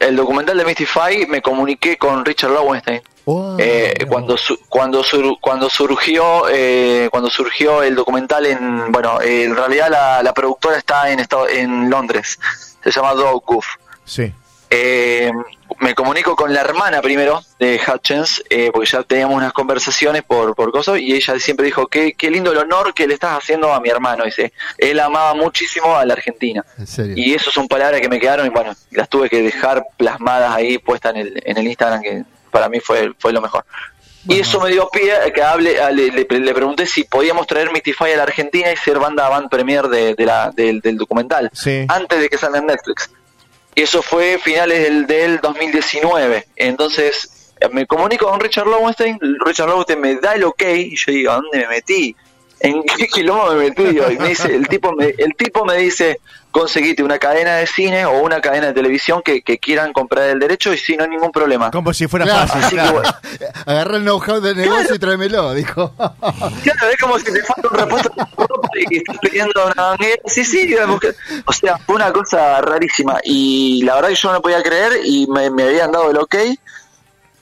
el 0.00 0.16
documental 0.16 0.56
de 0.58 0.64
Mystify 0.64 1.26
me 1.28 1.42
comuniqué 1.42 1.96
con 1.98 2.24
Richard 2.24 2.50
Lowenstein. 2.52 3.00
Oh, 3.26 3.56
Eh, 3.58 3.94
cuando 4.08 4.36
su- 4.36 4.58
cuando 4.68 5.02
sur- 5.04 5.36
cuando 5.40 5.68
surgió 5.68 6.44
eh, 6.50 7.08
cuando 7.10 7.28
surgió 7.30 7.82
el 7.82 7.94
documental 7.94 8.46
en 8.46 8.90
bueno 8.90 9.20
eh, 9.20 9.44
en 9.44 9.54
realidad 9.54 9.88
la, 9.90 10.22
la 10.22 10.32
productora 10.32 10.76
está 10.78 11.10
en 11.10 11.20
estado, 11.20 11.48
en 11.48 11.90
Londres. 11.90 12.38
Se 12.82 12.90
llama 12.90 13.12
Dog 13.14 13.44
Goof. 13.44 13.66
Sí. 14.04 14.32
Eh, 14.72 15.32
me 15.80 15.94
comunico 15.96 16.36
con 16.36 16.54
la 16.54 16.60
hermana 16.60 17.02
primero 17.02 17.42
de 17.58 17.80
Hutchins 17.86 18.42
eh, 18.48 18.70
porque 18.72 18.88
ya 18.88 19.02
teníamos 19.02 19.36
unas 19.36 19.52
conversaciones 19.52 20.22
por 20.22 20.54
por 20.54 20.70
cosas 20.70 20.98
y 21.00 21.12
ella 21.12 21.38
siempre 21.40 21.66
dijo 21.66 21.88
qué, 21.88 22.12
qué 22.14 22.30
lindo 22.30 22.52
el 22.52 22.58
honor 22.58 22.94
que 22.94 23.06
le 23.08 23.14
estás 23.14 23.36
haciendo 23.36 23.72
a 23.72 23.80
mi 23.80 23.88
hermano 23.88 24.24
dice. 24.24 24.52
Él 24.78 25.00
amaba 25.00 25.34
muchísimo 25.34 25.96
a 25.96 26.04
la 26.06 26.14
Argentina. 26.14 26.64
En 26.78 26.86
serio. 26.86 27.14
y 27.16 27.34
eso 27.34 27.50
son 27.50 27.66
palabras 27.68 28.00
que 28.00 28.08
me 28.08 28.20
quedaron 28.20 28.46
y 28.46 28.50
bueno, 28.50 28.72
las 28.92 29.08
tuve 29.08 29.28
que 29.28 29.42
dejar 29.42 29.84
plasmadas 29.96 30.54
ahí 30.54 30.78
puestas 30.78 31.14
en 31.14 31.20
el, 31.20 31.42
en 31.44 31.58
el 31.58 31.66
Instagram, 31.66 32.00
que 32.02 32.22
para 32.50 32.68
mí 32.68 32.80
fue, 32.80 33.12
fue 33.18 33.32
lo 33.32 33.40
mejor. 33.40 33.64
Y 34.28 34.38
eso 34.40 34.60
me 34.60 34.70
dio 34.70 34.88
pie 34.90 35.14
a 35.14 35.32
que 35.32 35.42
hable, 35.42 35.80
a- 35.80 35.90
le, 35.90 36.08
le- 36.10 36.26
le 36.28 36.54
pregunté 36.54 36.86
si 36.86 37.04
podíamos 37.04 37.46
traer 37.46 37.72
Mystify 37.72 38.12
a 38.12 38.16
la 38.18 38.24
Argentina 38.24 38.70
y 38.70 38.76
ser 38.76 38.98
banda 38.98 39.28
van 39.30 39.48
premier 39.48 39.88
de, 39.88 40.14
de 40.14 40.26
la, 40.26 40.50
del, 40.54 40.80
del 40.80 40.98
documental, 40.98 41.50
Sí. 41.54 41.86
antes 41.88 42.20
de 42.20 42.28
que 42.28 42.36
salga 42.36 42.58
en 42.58 42.66
Netflix. 42.66 43.10
Y 43.74 43.82
eso 43.82 44.02
fue 44.02 44.38
finales 44.42 44.82
del, 44.82 45.06
del 45.06 45.38
2019. 45.40 46.48
Entonces 46.56 47.52
me 47.72 47.86
comunico 47.86 48.26
con 48.28 48.40
Richard 48.40 48.66
Lowenstein, 48.66 49.18
Richard 49.44 49.68
Lowenstein 49.68 50.00
me 50.00 50.16
da 50.16 50.34
el 50.34 50.44
ok 50.44 50.62
y 50.76 50.96
yo 50.96 51.12
digo, 51.12 51.32
¿a 51.32 51.34
dónde 51.36 51.58
me 51.58 51.68
metí? 51.68 52.14
¿En 52.60 52.82
qué 52.82 53.06
quilombo 53.12 53.52
me 53.54 53.70
metí? 53.70 53.82
Y 53.84 54.18
me 54.18 54.28
dice, 54.28 54.54
el 54.54 54.68
tipo 54.68 54.92
me, 54.92 55.14
el 55.16 55.34
tipo 55.34 55.64
me 55.64 55.76
dice, 55.78 56.20
conseguite 56.50 57.02
una 57.02 57.18
cadena 57.18 57.56
de 57.56 57.66
cine 57.66 58.04
o 58.06 58.20
una 58.22 58.40
cadena 58.40 58.68
de 58.68 58.72
televisión 58.72 59.22
que, 59.24 59.42
que 59.42 59.58
quieran 59.58 59.92
comprar 59.92 60.24
el 60.28 60.38
derecho 60.38 60.72
y 60.72 60.78
si 60.78 60.96
no 60.96 61.04
hay 61.04 61.10
ningún 61.10 61.30
problema. 61.30 61.70
Como 61.70 61.92
si 61.94 62.06
fuera 62.08 62.24
Claro. 62.24 62.48
fácil. 62.48 62.78
Claro. 62.78 62.92
bueno, 62.94 63.08
Agarra 63.66 63.96
el 63.96 64.02
know-how 64.02 64.40
del 64.40 64.56
negocio 64.56 64.94
y 64.94 64.98
tráemelo, 64.98 65.54
dijo. 65.54 65.92
claro, 65.96 66.90
es 66.92 66.96
como 67.00 67.18
si 67.18 67.24
te 67.32 67.42
falta 67.42 67.68
un 67.70 67.78
repuesto 67.78 68.12
de 68.16 68.24
ropa 68.46 68.68
y 68.90 68.96
estás 68.98 69.16
pidiendo 69.22 69.66
una 69.66 69.74
manguera. 69.90 70.22
Sí, 70.26 70.44
sí, 70.44 70.74
o 71.46 71.52
sea, 71.52 71.78
fue 71.78 71.94
una 71.96 72.12
cosa 72.12 72.60
rarísima 72.60 73.20
y 73.24 73.82
la 73.84 73.94
verdad 73.96 74.08
que 74.08 74.14
yo 74.16 74.28
no 74.28 74.34
lo 74.34 74.42
podía 74.42 74.62
creer 74.62 74.92
y 75.04 75.26
me, 75.28 75.50
me 75.50 75.64
habían 75.64 75.92
dado 75.92 76.10
el 76.10 76.16
ok. 76.18 76.34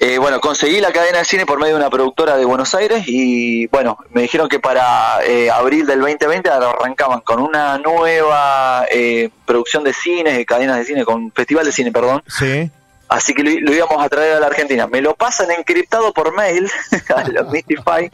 Eh, 0.01 0.19
bueno, 0.19 0.41
conseguí 0.41 0.81
la 0.81 0.93
cadena 0.93 1.19
de 1.19 1.25
cine 1.25 1.45
por 1.45 1.59
medio 1.59 1.75
de 1.75 1.81
una 1.81 1.91
productora 1.91 2.37
de 2.37 2.45
Buenos 2.45 2.73
Aires 2.75 3.03
y 3.09 3.67
bueno, 3.67 3.99
me 4.13 4.23
dijeron 4.23 4.49
que 4.49 4.61
para 4.61 5.25
eh, 5.27 5.51
abril 5.51 5.87
del 5.87 5.99
2020 6.01 6.49
arrancaban 6.49 7.21
con 7.23 7.41
una 7.41 7.79
nueva 7.79 8.87
eh, 8.93 9.31
producción 9.45 9.83
de 9.83 9.93
cines, 9.93 10.37
de 10.37 10.47
cadenas 10.47 10.77
de 10.79 10.85
cine, 10.85 11.05
con 11.05 11.33
festival 11.33 11.65
de 11.67 11.73
cine, 11.73 11.91
perdón. 11.91 12.23
Sí. 12.29 12.71
Así 13.09 13.35
que 13.35 13.43
lo, 13.43 13.51
lo 13.61 13.75
íbamos 13.75 14.01
a 14.05 14.09
traer 14.09 14.37
a 14.37 14.41
la 14.41 14.47
Argentina. 14.47 14.87
Me 14.87 15.01
lo 15.01 15.15
pasan 15.17 15.51
encriptado 15.51 16.13
por 16.13 16.33
mail 16.33 16.71
a 17.17 17.29
los 17.29 17.51
Mystify 17.51 18.09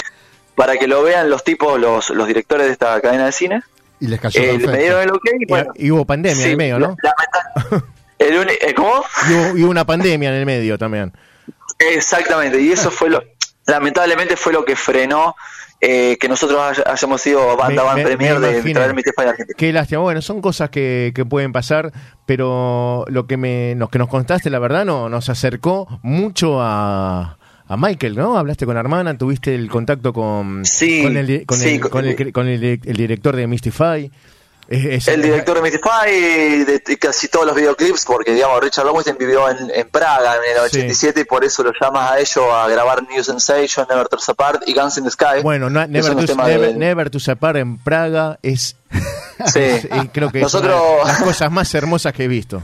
para 0.55 0.77
que 0.79 0.87
lo 0.87 1.03
vean 1.03 1.29
los 1.29 1.45
tipos, 1.45 1.79
los, 1.79 2.09
los 2.11 2.27
directores 2.27 2.67
de 2.69 2.73
esta 2.73 2.99
cadena 3.03 3.27
de 3.27 3.33
cine. 3.33 3.63
Y 4.01 4.07
les 4.07 4.21
cayó 4.21 4.41
Eh, 4.41 4.47
perfecto. 4.47 4.71
me 4.73 4.79
dieron 4.79 5.03
el 5.03 5.11
ok 5.11 5.25
y 5.39 5.47
bueno. 5.47 5.73
y 5.75 5.91
hubo 5.91 6.05
pandemia 6.07 6.45
en 6.45 6.51
el 6.51 6.57
medio, 6.57 6.79
¿no? 6.79 6.97
la- 7.03 7.15
lamenta- 7.15 7.87
el 8.21 8.49
eh, 8.51 8.75
¿Cómo? 8.75 9.05
Y 9.29 9.33
hubo, 9.35 9.57
y 9.59 9.63
hubo 9.65 9.71
una 9.71 9.85
pandemia 9.85 10.31
en 10.31 10.37
el 10.37 10.47
medio 10.47 10.79
también. 10.79 11.13
Exactamente, 11.79 12.61
y 12.61 12.71
eso 12.73 12.91
fue 12.91 13.11
lo, 13.11 13.23
lamentablemente 13.67 14.37
fue 14.37 14.53
lo 14.53 14.65
que 14.65 14.77
frenó 14.77 15.35
eh, 15.81 16.17
que 16.19 16.29
nosotros 16.29 16.59
hay- 16.61 16.83
hayamos 16.87 17.21
sido 17.21 17.57
banda 17.59 17.83
van 17.83 18.03
premier 18.03 18.39
me 18.41 18.47
de 18.47 18.73
traer 18.73 18.95
Mystify 18.95 19.27
a 19.27 19.31
Argentina. 19.31 19.55
Qué 19.59 19.71
lástima. 19.73 20.01
Bueno, 20.01 20.23
son 20.23 20.41
cosas 20.41 20.71
que, 20.71 21.13
que 21.15 21.27
pueden 21.27 21.53
pasar, 21.53 21.93
pero 22.25 23.05
lo 23.09 23.27
que 23.27 23.37
me, 23.37 23.75
lo 23.77 23.89
que 23.89 23.99
nos 23.99 24.09
contaste, 24.09 24.49
la 24.49 24.59
verdad, 24.61 24.85
no, 24.87 25.09
nos 25.11 25.29
acercó 25.29 25.87
mucho 26.03 26.59
a, 26.63 27.37
a 27.67 27.77
Michael, 27.77 28.17
¿no? 28.17 28.39
Hablaste 28.39 28.65
con 28.65 28.75
la 28.75 28.81
hermana, 28.81 29.19
tuviste 29.19 29.55
el 29.55 29.69
contacto 29.69 30.15
con, 30.15 30.65
Sí, 30.65 31.03
con, 31.03 31.17
el, 31.19 31.45
con, 31.45 31.59
sí, 31.59 31.75
el, 31.75 31.81
con- 31.91 32.07
el- 32.07 32.33
con 32.33 32.49
el 32.49 32.79
director 32.97 33.37
de 33.37 33.47
Mystify. 33.47 34.11
Es- 34.69 34.85
es- 34.85 35.09
El 35.09 35.23
director 35.23 35.57
de 35.57 35.63
Mystify, 35.63 36.65
de, 36.65 36.79
de 36.87 36.99
casi 36.99 37.29
todos 37.29 37.47
los 37.47 37.55
videoclips, 37.55 38.05
porque 38.07 38.33
digamos 38.33 38.61
Richard 38.61 38.87
Lowenstein 38.87 39.17
vivió 39.19 39.49
en, 39.51 39.71
en 39.75 39.89
Praga 39.89 40.37
en 40.37 40.43
el 40.63 40.71
Sí. 40.71 40.79
87 40.79 41.21
y 41.21 41.25
por 41.25 41.45
eso 41.45 41.63
lo 41.63 41.73
llamas 41.79 42.13
a 42.13 42.19
ellos 42.19 42.45
a 42.53 42.67
grabar 42.69 43.03
New 43.09 43.23
Sensation, 43.23 43.87
Never 43.89 44.09
Tears 44.09 44.29
Apart 44.29 44.63
y 44.67 44.75
Guns 44.75 44.97
in 44.99 45.05
the 45.05 45.11
Sky. 45.11 45.43
Bueno, 45.43 45.69
no- 45.69 45.87
Never, 45.87 46.15
to, 46.27 46.35
Never, 46.37 46.61
de- 46.73 46.75
Never 46.75 47.11
to 47.11 47.21
Separate 47.21 47.61
en 47.61 47.79
Praga 47.79 48.39
es, 48.43 48.77
Sí. 49.53 49.61
es- 49.61 49.87
creo 50.13 50.31
que 50.31 50.41
Nosotros- 50.41 50.73
es 50.75 51.03
una 51.03 51.03
de 51.05 51.19
las 51.19 51.23
cosas 51.23 51.51
más 51.51 51.75
hermosas 51.75 52.13
que 52.13 52.25
he 52.25 52.29
visto. 52.29 52.63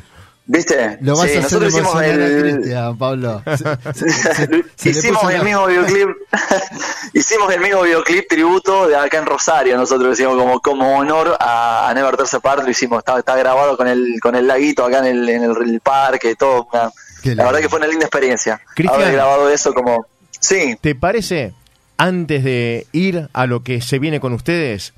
¿Viste? 0.52 0.98
Lo 1.00 1.16
vas 1.16 1.30
Sí, 1.30 1.36
a 1.36 1.40
hacer 1.46 1.60
nosotros 1.62 1.94
a 1.94 2.06
el, 2.06 2.40
Cristian, 2.42 2.98
Pablo. 2.98 3.40
Se- 3.94 4.10
se- 4.10 4.10
se 4.34 4.48
le 4.48 4.98
hicimos 4.98 5.32
el 5.32 5.44
mismo 5.44 5.66
videoclip 5.66 6.08
hicimos 7.12 7.52
el 7.54 7.60
mismo 7.60 7.82
videoclip 7.82 8.28
tributo 8.28 8.88
de 8.88 8.96
acá 8.96 9.18
en 9.18 9.26
Rosario 9.26 9.76
nosotros 9.76 10.18
hicimos 10.18 10.36
como 10.36 10.58
como 10.60 10.98
honor 10.98 11.36
a, 11.38 11.88
a 11.88 11.94
Never 11.94 12.16
Tears 12.16 12.34
Apart 12.34 12.64
lo 12.64 12.70
hicimos 12.70 12.98
está, 12.98 13.16
está 13.18 13.36
grabado 13.36 13.76
con 13.76 13.86
el 13.86 14.18
con 14.20 14.34
el 14.34 14.48
laguito 14.48 14.84
acá 14.84 14.98
en 14.98 15.04
el, 15.06 15.28
en 15.28 15.44
el, 15.44 15.56
el 15.62 15.80
parque 15.80 16.34
todo 16.34 16.66
una- 16.72 16.82
la 16.84 16.90
lindo. 17.22 17.44
verdad 17.44 17.60
que 17.60 17.68
fue 17.68 17.78
una 17.78 17.86
linda 17.88 18.06
experiencia 18.06 18.60
Cristian. 18.74 19.00
haber 19.00 19.12
grabado 19.14 19.48
eso 19.50 19.72
como 19.72 20.06
sí 20.40 20.76
¿Te 20.80 20.96
parece, 20.96 21.54
antes 21.96 22.42
de 22.42 22.88
ir 22.92 23.28
a 23.32 23.46
lo 23.46 23.62
que 23.62 23.80
se 23.82 24.00
viene 24.00 24.18
con 24.18 24.32
ustedes, 24.32 24.94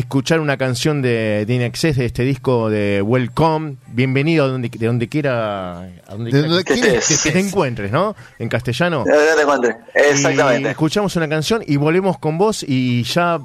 escuchar 0.00 0.40
una 0.40 0.58
canción 0.58 1.00
de, 1.00 1.44
de 1.46 1.54
In 1.54 1.62
Excess 1.62 1.96
de 1.96 2.04
este 2.04 2.22
disco 2.22 2.68
de 2.68 3.00
Welcome? 3.02 3.76
Bienvenido 3.88 4.44
a 4.44 4.48
donde, 4.48 4.68
de 4.68 4.86
donde 4.86 5.08
quiera, 5.08 5.80
a 5.80 5.88
donde 6.10 6.24
De 6.26 6.30
quiera 6.32 6.48
donde 6.48 6.64
que, 6.64 6.74
quieras 6.74 7.08
que 7.08 7.16
que 7.22 7.30
te 7.32 7.40
encuentres, 7.40 7.90
¿no? 7.90 8.14
En 8.38 8.48
castellano. 8.50 9.04
Ya 9.06 9.36
te 9.36 9.42
encontré. 9.42 9.76
Y 9.94 9.98
exactamente 10.12 10.70
escuchamos 10.70 11.16
una 11.16 11.28
canción 11.28 11.62
y 11.66 11.76
volvemos 11.76 12.18
con 12.18 12.36
vos 12.36 12.62
y 12.66 13.04
ya 13.04 13.38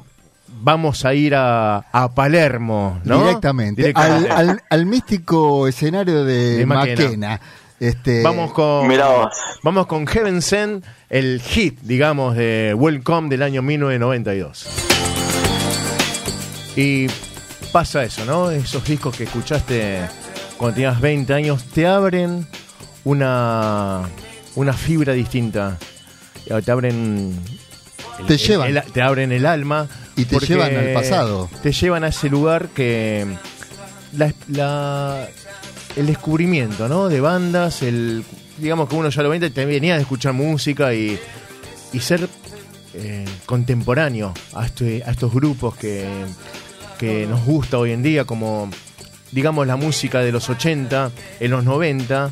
vamos 0.61 1.05
a 1.05 1.13
ir 1.13 1.35
a, 1.35 1.77
a 1.89 2.13
Palermo, 2.13 2.99
¿no? 3.05 3.21
Directamente, 3.23 3.81
Directamente. 3.83 4.29
Al, 4.29 4.49
al- 4.49 4.63
al 4.69 4.85
místico 4.85 5.69
escenario 5.69 6.25
de, 6.25 6.57
De 6.57 6.65
Maquena. 6.65 7.03
Maquena. 7.05 7.41
Este, 7.79 8.21
Vamos 8.23 8.51
con, 8.53 8.87
vamos 9.63 9.87
con 9.87 10.05
Heaven 10.05 10.41
Send, 10.43 10.83
el 11.09 11.41
hit, 11.41 11.79
digamos, 11.81 12.35
de 12.35 12.75
Welcome 12.77 13.29
del 13.29 13.41
año 13.41 13.61
1992. 13.63 14.67
Y 16.75 17.07
pasa 17.71 18.03
eso, 18.03 18.25
¿no? 18.25 18.49
Esos 18.51 18.83
discos 18.85 19.15
que 19.15 19.23
escuchaste 19.25 19.99
cuando 20.57 20.75
tenías 20.75 20.99
20 21.01 21.33
años 21.33 21.63
te 21.65 21.87
abren 21.87 22.47
una, 23.03 24.01
una 24.55 24.73
fibra 24.73 25.13
distinta. 25.13 25.77
Te 26.63 26.71
abren. 26.71 27.39
el- 28.19 28.25
Te 28.25 28.37
llevan. 28.37 28.69
el- 28.77 28.83
te 28.91 29.01
abren 29.01 29.31
el 29.31 29.45
alma. 29.45 29.87
Y 30.15 30.25
te 30.25 30.39
llevan 30.39 30.75
al 30.75 30.93
pasado. 30.93 31.49
Te 31.63 31.71
llevan 31.71 32.03
a 32.03 32.07
ese 32.09 32.29
lugar 32.29 32.69
que. 32.69 33.25
La, 34.17 34.33
la- 34.49 35.27
el 35.95 36.05
descubrimiento, 36.07 36.87
¿no? 36.87 37.07
De 37.09 37.19
bandas, 37.21 37.81
el 37.81 38.23
digamos 38.57 38.87
que 38.89 38.95
uno 38.95 39.09
ya 39.09 39.23
lo 39.23 39.29
ve, 39.29 39.49
te 39.49 39.65
venía 39.65 39.95
de 39.95 40.01
escuchar 40.01 40.33
música 40.33 40.93
y, 40.93 41.17
y 41.93 41.99
ser 41.99 42.27
eh, 42.93 43.25
contemporáneo 43.51 44.33
a, 44.53 44.65
este- 44.65 45.03
a 45.05 45.11
estos 45.11 45.33
grupos 45.33 45.75
que, 45.75 46.07
que 46.97 47.27
nos 47.27 47.43
gusta 47.45 47.77
hoy 47.77 47.91
en 47.91 48.01
día, 48.01 48.23
como 48.23 48.69
digamos 49.33 49.67
la 49.67 49.75
música 49.75 50.19
de 50.19 50.31
los 50.31 50.49
80, 50.49 51.11
en 51.41 51.51
los 51.51 51.63
90. 51.65 52.31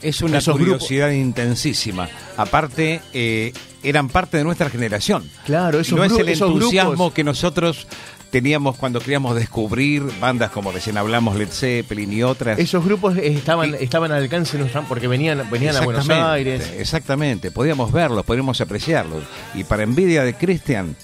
Es 0.00 0.22
una 0.22 0.38
curiosidad 0.60 1.10
intensísima. 1.10 2.08
Aparte, 2.36 3.00
eh, 3.12 3.52
eran 3.82 4.08
parte 4.08 4.36
de 4.38 4.44
nuestra 4.44 4.70
generación. 4.70 5.28
Claro, 5.44 5.80
esos 5.80 5.98
no 5.98 6.04
es 6.04 6.12
el 6.12 6.28
esos 6.28 6.52
entusiasmo 6.52 6.92
grupos- 6.92 7.12
que 7.14 7.24
nosotros 7.24 7.86
teníamos 8.30 8.76
cuando 8.76 9.00
queríamos 9.00 9.34
descubrir 9.34 10.02
bandas 10.20 10.50
como 10.50 10.70
recién 10.72 10.96
hablamos, 10.96 11.36
Led 11.36 11.48
Zeppelin 11.50 12.12
y 12.12 12.22
otras. 12.22 12.58
Esos 12.58 12.84
grupos 12.84 13.16
estaban, 13.16 13.70
Y- 13.70 13.82
estaban 13.84 14.12
al 14.12 14.22
alcance 14.22 14.52
de 14.56 14.60
nuestra- 14.62 14.82
porque 14.82 15.08
venían, 15.08 15.48
venían 15.50 15.76
a 15.76 15.80
Buenos 15.80 16.08
Aires. 16.08 16.72
Exactamente, 16.78 17.50
podíamos 17.50 17.92
verlos, 17.92 18.24
podíamos 18.24 18.60
apreciarlos. 18.60 19.24
Y 19.54 19.64
para 19.64 19.82
envidia 19.82 20.22
de 20.22 20.34
Christian, 20.34 20.96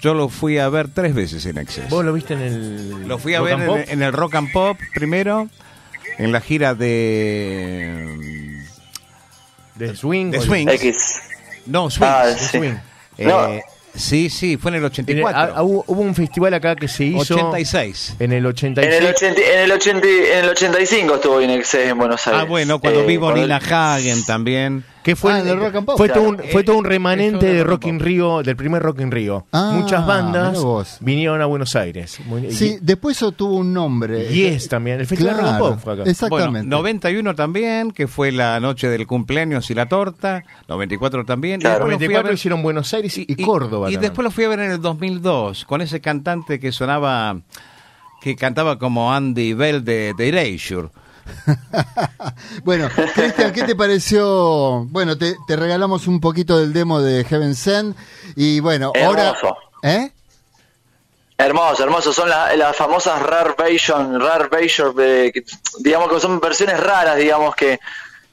yo 0.00 0.14
lo 0.14 0.28
fui 0.28 0.58
a 0.58 0.68
ver 0.68 0.88
tres 0.88 1.14
veces 1.14 1.44
en 1.46 1.58
Access. 1.58 1.88
¿Vos 1.90 2.04
lo 2.04 2.12
viste 2.12 2.34
en 2.34 2.40
el. 2.40 3.08
Lo 3.08 3.18
fui 3.18 3.34
a 3.34 3.40
Rock 3.40 3.48
ver 3.48 3.60
and 3.60 3.88
en, 3.90 4.02
el 4.02 4.12
Rock 4.12 4.34
and 4.36 4.52
Pop 4.52 4.78
primero, 4.94 5.48
en 6.18 6.32
la 6.32 6.40
gira 6.40 6.74
de... 6.74 8.62
de 9.74 9.96
Swing. 9.96 10.30
de 10.30 10.40
Swing. 10.40 10.68
X 10.68 11.20
No, 11.66 11.90
Swing. 11.90 12.06
Ah, 12.08 12.24
sí. 12.38 12.58
Swing. 12.58 12.74
Eh, 13.18 13.26
No. 13.26 13.48
Sí, 13.94 14.30
sí, 14.30 14.56
fue 14.56 14.70
en 14.70 14.76
el 14.76 14.78
En 14.80 14.84
el- 14.84 14.90
84. 14.92 15.52
ah, 15.56 15.62
hubo, 15.62 15.84
hubo 15.86 16.00
un 16.00 16.14
festival 16.14 16.54
acá 16.54 16.76
que 16.76 16.88
se 16.88 17.04
hizo 17.04 17.34
86. 17.34 18.14
en 18.18 18.32
el 18.32 18.38
en 18.38 18.46
86. 18.46 18.94
el 18.94 19.06
80, 19.06 19.40
en 19.42 19.58
el 19.60 19.72
80, 19.72 20.08
en 20.08 20.44
el 20.44 20.48
85 20.50 21.14
estuvo 21.16 21.40
Inexcess 21.42 21.88
en 21.88 21.98
Buenos 21.98 22.26
Aires 22.26 22.42
Ah, 22.42 22.44
bueno, 22.46 22.78
cuando 22.80 23.00
Eh, 23.00 23.06
vivo 23.06 23.26
cuando- 23.26 23.42
Nina 23.42 23.56
Hagen 23.56 24.24
también. 24.24 24.84
Que 25.02 25.16
fue, 25.16 25.32
Ah, 25.32 25.40
el 25.40 25.58
Rock 25.58 25.74
and 25.76 25.86
Pop. 25.86 25.96
fue, 25.96 26.08
todo 26.10 26.28
Claro. 26.28 26.44
un, 26.44 26.50
fue 26.50 26.62
todo 26.62 26.76
un 26.78 26.84
remanente 26.84 27.46
de 27.46 27.64
Rock 27.64 27.86
in 27.86 28.00
Rio, 28.00 28.42
del 28.42 28.54
primer 28.54 28.82
Rock 28.82 29.00
in 29.00 29.10
Rio. 29.10 29.46
Ah, 29.50 29.72
Muchas 29.74 30.06
bandas 30.06 30.98
vinieron 31.00 31.40
a 31.40 31.46
Buenos 31.46 31.74
Aires. 31.74 32.20
Muy- 32.26 32.50
Sí, 32.52 32.76
después 32.82 33.16
eso 33.16 33.32
tuvo 33.32 33.56
un 33.56 33.72
nombre. 33.72 34.28
Yes 34.28 34.68
también. 34.68 35.00
El 35.00 35.06
festival 35.06 35.36
Rock 35.36 35.44
and 35.46 35.56
Claro, 35.58 35.74
Pop 35.74 35.80
fue 35.82 35.92
acá. 35.94 36.02
exactamente. 36.04 36.50
Bueno, 36.60 36.76
91 36.76 37.34
también, 37.34 37.90
que 37.92 38.06
fue 38.08 38.30
la 38.30 38.60
noche 38.60 38.88
del 38.88 39.06
cumpleaños 39.06 39.70
y 39.70 39.74
la 39.74 39.86
torta. 39.86 40.44
94 40.68 41.24
también. 41.24 41.60
y 41.60 41.62
Claro. 41.62 41.86
después 41.86 41.92
lo 41.92 41.96
fui 41.98 42.04
a 42.04 42.08
94 42.08 42.28
ver- 42.28 42.34
hicieron 42.34 42.62
Buenos 42.62 42.92
Aires 42.94 43.16
y, 43.18 43.36
Córdoba. 43.42 43.88
Y 43.90 43.94
también. 43.94 44.00
después 44.10 44.24
lo 44.24 44.30
fui 44.30 44.44
a 44.44 44.48
ver 44.48 44.60
en 44.60 44.70
el 44.72 44.80
2002, 44.82 45.64
con 45.64 45.80
ese 45.80 46.00
cantante 46.02 46.60
que 46.60 46.72
sonaba, 46.72 47.40
que 48.20 48.36
cantaba 48.36 48.78
como 48.78 49.14
Andy 49.14 49.54
Bell 49.54 49.82
de, 49.82 50.12
de 50.16 50.28
Erasure. 50.28 50.88
Bueno, 52.64 52.88
Cristian, 53.14 53.52
¿qué 53.52 53.62
te 53.64 53.74
pareció? 53.74 54.84
Bueno, 54.90 55.16
te, 55.16 55.36
te 55.46 55.56
regalamos 55.56 56.06
un 56.06 56.20
poquito 56.20 56.58
del 56.58 56.72
demo 56.72 57.00
de 57.00 57.24
Heaven 57.24 57.54
Send 57.54 57.94
y 58.36 58.60
bueno, 58.60 58.92
ahora... 59.02 59.28
Hermoso. 59.30 59.56
¿Eh? 59.82 60.10
Hermoso, 61.38 61.82
hermoso. 61.84 62.12
Son 62.12 62.28
la- 62.28 62.54
las 62.56 62.76
famosas 62.76 63.20
rare 63.22 63.54
version, 63.56 64.20
rare 64.20 64.48
version, 64.48 64.94
que, 64.94 65.44
digamos 65.78 66.10
que 66.12 66.20
son 66.20 66.38
versiones 66.40 66.78
raras, 66.78 67.16
digamos 67.16 67.54
que 67.54 67.80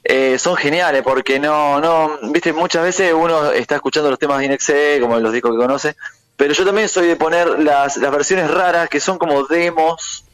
eh, 0.04 0.38
son 0.38 0.56
geniales 0.56 1.02
porque 1.02 1.38
no, 1.38 1.80
no, 1.80 2.18
viste, 2.30 2.52
muchas 2.52 2.82
veces 2.82 3.12
uno 3.14 3.50
está 3.50 3.76
escuchando 3.76 4.10
los 4.10 4.18
temas 4.18 4.38
de 4.38 4.44
Inexe, 4.46 4.98
como 5.00 5.18
los 5.18 5.32
discos 5.32 5.52
que 5.52 5.58
conoce, 5.58 5.96
pero 6.36 6.52
yo 6.52 6.64
también 6.66 6.88
soy 6.88 7.06
de 7.06 7.16
poner 7.16 7.58
las, 7.60 7.96
las 7.96 8.10
versiones 8.10 8.50
raras 8.50 8.88
que 8.88 9.00
son 9.00 9.18
como 9.18 9.44
demos. 9.44 10.24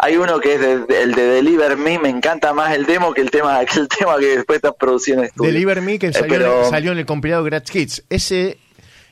Hay 0.00 0.16
uno 0.16 0.38
que 0.38 0.54
es 0.54 0.60
de- 0.60 0.78
de- 0.86 1.02
el 1.02 1.12
de 1.14 1.22
Deliver 1.22 1.76
Me, 1.76 1.98
me 1.98 2.08
encanta 2.08 2.52
más 2.52 2.72
el 2.74 2.86
demo 2.86 3.12
que 3.12 3.20
el 3.20 3.30
tema 3.30 3.58
que 3.66 3.80
el 3.80 3.88
tema 3.88 4.16
que 4.18 4.36
después 4.36 4.56
está 4.56 4.72
produciendo 4.72 5.22
en 5.22 5.28
estudio. 5.28 5.52
Deliver 5.52 5.82
Me 5.82 5.98
que 5.98 6.06
Eh, 6.08 6.12
salió, 6.12 6.28
pero- 6.28 6.70
salió 6.70 6.92
en 6.92 6.98
el 6.98 7.06
compilado 7.06 7.42
Gratz 7.44 7.74
Hits. 7.74 8.04
Ese 8.08 8.50
eh, 8.50 8.58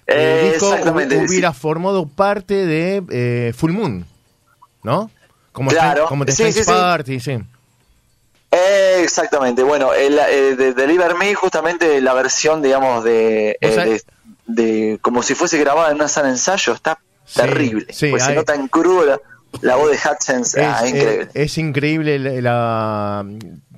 Eh, 0.07 0.51
disco 0.53 0.71
hubiera 1.27 1.53
sí. 1.53 1.59
formado 1.61 2.07
parte 2.07 2.55
de 2.67 3.03
eh, 3.11 3.53
Full 3.57 3.73
Moon, 3.73 4.07
¿no? 4.85 5.11
Como, 5.51 5.71
Claro, 5.71 6.03
Ten- 6.03 6.09
como 6.09 6.25
The 6.25 6.33
sí, 6.33 6.53
sí. 6.53 6.63
Party, 6.65 7.19
sí. 7.19 7.39
Eh, 8.53 9.01
exactamente, 9.03 9.63
bueno, 9.65 9.93
el, 9.93 10.19
eh, 10.19 10.55
de 10.57 10.73
Deliver 10.73 11.17
Me, 11.17 11.35
justamente 11.35 12.01
la 12.01 12.15
versión, 12.15 12.63
digamos, 12.63 13.03
de, 13.03 13.59
eh, 13.61 13.69
de, 13.77 14.03
de- 14.47 14.99
como 15.03 15.23
si 15.25 15.35
fuese 15.35 15.59
grabada 15.59 15.89
en 15.91 15.97
una 15.97 16.07
sala 16.09 16.29
de 16.29 16.35
ensayo, 16.35 16.73
está 16.75 16.99
terrible. 17.35 17.87
sí, 17.93 18.09
pues 18.11 18.23
se 18.23 18.35
nota 18.35 18.55
en 18.55 18.69
crudo 18.69 19.21
la, 19.63 19.77
voz 19.77 19.91
de 19.91 19.97
Hutchins, 19.97 20.55
Es, 20.55 20.65
ah, 20.65 20.81
eh, 20.85 20.89
increíble. 20.91 21.29
es 21.35 21.59
increíble 21.59 22.19
la, 22.19 22.41
la- 22.41 23.27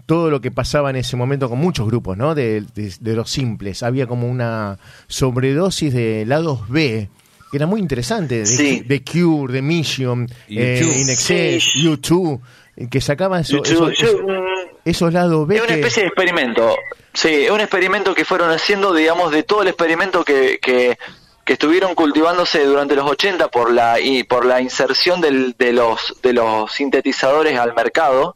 todo 0.07 0.31
lo 0.31 0.41
que 0.41 0.51
pasaba 0.51 0.91
en 0.91 0.97
ese 0.97 1.17
momento 1.17 1.49
con 1.51 1.59
muchos 1.59 1.87
grupos, 1.87 2.17
¿no? 2.17 2.35
De, 2.35 2.63
de- 2.75 2.95
de 3.01 3.15
los 3.15 3.31
simples. 3.31 3.83
Había 3.83 4.07
como 4.07 4.29
una 4.29 4.79
sobredosis 5.07 5.93
de 5.93 6.25
lados 6.27 6.69
B 6.69 7.09
que 7.51 7.57
era 7.57 7.67
muy 7.67 7.81
interesante. 7.81 8.39
De, 8.41 8.47
Sí. 8.47 8.81
de 8.87 9.03
Cure, 9.03 9.53
de 9.55 9.63
Mission, 9.63 10.29
eh, 10.49 10.81
U2. 10.83 11.01
In 11.03 11.09
Excess, 11.11 11.65
Sí. 11.73 11.87
U2, 11.89 12.41
que 12.91 13.01
sacaban 13.01 13.41
eso- 13.41 13.63
Yo- 13.63 13.63
eso- 13.65 13.91
yo- 13.93 14.07
eso- 14.09 14.19
mm, 14.23 14.79
esos 14.85 15.13
lados 15.13 15.47
B 15.49 15.57
es 15.57 15.61
una 15.63 15.69
que- 15.75 15.81
especie 15.81 16.03
de 16.03 16.09
experimento. 16.09 16.77
Sí, 17.15 17.29
es 17.47 17.51
un 17.51 17.61
experimento 17.61 18.15
que 18.15 18.25
fueron 18.25 18.51
haciendo, 18.51 18.95
digamos, 18.95 19.33
de 19.33 19.43
todo 19.43 19.63
el 19.63 19.69
experimento 19.69 20.25
que, 20.25 20.59
que, 20.63 20.97
que 21.49 21.55
estuvieron 21.55 21.95
cultivándose 21.95 22.63
durante 22.67 22.95
los 22.95 23.11
80 23.11 23.49
por 23.49 23.73
la 23.73 23.99
y 23.99 24.23
por 24.23 24.45
la 24.45 24.61
inserción 24.61 25.23
del- 25.23 25.55
de 25.59 25.73
los 25.73 26.15
de 26.23 26.35
los 26.35 26.71
sintetizadores 26.71 27.59
al 27.59 27.73
mercado. 27.75 28.35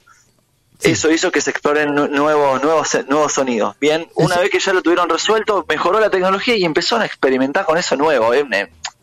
Eso 0.81 1.11
hizo 1.12 1.31
que 1.31 1.42
se 1.42 1.50
exploren 1.50 1.95
nu- 1.95 2.09
nuevos 2.09 2.62
nuevos 2.62 2.88
nuevos 3.11 3.33
sonidos. 3.35 3.76
Bien, 3.78 4.09
una 4.14 4.37
Eso- 4.37 4.40
vez 4.40 4.50
que 4.50 4.61
ya 4.61 4.73
lo 4.73 4.81
tuvieron 4.81 5.11
resuelto, 5.11 5.66
mejoró 5.69 6.00
la 6.00 6.09
tecnología 6.09 6.57
y 6.57 6.64
empezaron 6.64 7.02
a 7.02 7.04
experimentar 7.07 7.66
con 7.66 7.76
eso 7.76 7.97
nuevo. 7.97 8.33
Es, 8.33 8.45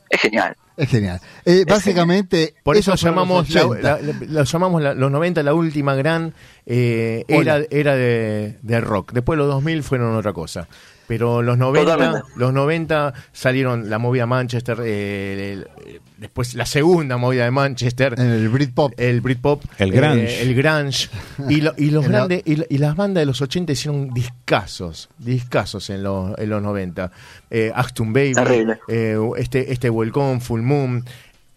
es 0.10 0.20
genial. 0.20 0.56
Es 0.76 0.90
genial. 0.90 1.22
Eh, 1.46 1.66
básicamente, 1.68 2.56
Por 2.64 2.78
eso 2.78 2.96
llamamos, 2.96 3.48
los 3.48 3.54
la- 3.54 3.68
80. 3.68 3.90
la- 3.90 4.02
la- 4.02 4.26
lo 4.28 4.44
llamamos 4.44 4.82
la- 4.82 4.94
los 4.96 5.12
90 5.12 5.44
la 5.44 5.54
última 5.54 5.94
gran 5.94 6.34
eh, 6.66 7.26
era, 7.28 7.60
era 7.70 7.96
de, 7.96 8.58
de 8.64 8.82
rock. 8.82 9.12
Después 9.14 9.38
los 9.38 9.48
2000 9.48 9.84
fueron 9.84 10.16
otra 10.16 10.34
cosa. 10.34 10.68
Pero 11.10 11.42
los 11.42 11.58
90, 11.58 11.92
Totalmente. 11.94 12.28
los 12.38 12.54
90 12.54 13.14
salieron 13.34 13.90
la 13.90 13.98
movida 13.98 14.26
Manchester, 14.28 14.78
eh, 14.86 15.34
el- 15.54 15.68
el- 15.88 16.02
después 16.18 16.54
la 16.54 16.66
segunda 16.68 17.18
movida 17.18 17.44
de 17.46 17.52
Manchester, 17.52 18.14
el 18.18 18.48
Britpop. 18.50 18.94
el 18.96 19.20
Britpop, 19.20 19.64
El 19.80 19.92
eh, 19.94 19.98
grunge. 19.98 20.42
el 20.44 20.54
grunge 20.56 21.10
y, 21.50 21.62
lo- 21.62 21.74
y 21.78 21.90
los 21.90 22.08
grandes 22.08 22.44
y, 22.46 22.58
la- 22.58 22.66
y 22.70 22.78
las 22.78 22.96
bandas 22.96 23.22
de 23.22 23.26
los 23.26 23.42
80 23.42 23.72
hicieron 23.74 24.14
discazos, 24.14 25.10
discazos 25.18 25.90
en 25.90 26.04
los, 26.04 26.38
en 26.38 26.50
los 26.50 26.62
90. 26.62 27.12
Eh, 27.50 27.72
Aston 27.74 28.14
Baby, 28.14 28.34
Terrible. 28.34 28.78
eh, 28.88 29.18
este 29.38 29.74
este 29.74 29.90
Welcome, 29.90 30.40
Full 30.42 30.62
Moon, 30.62 31.04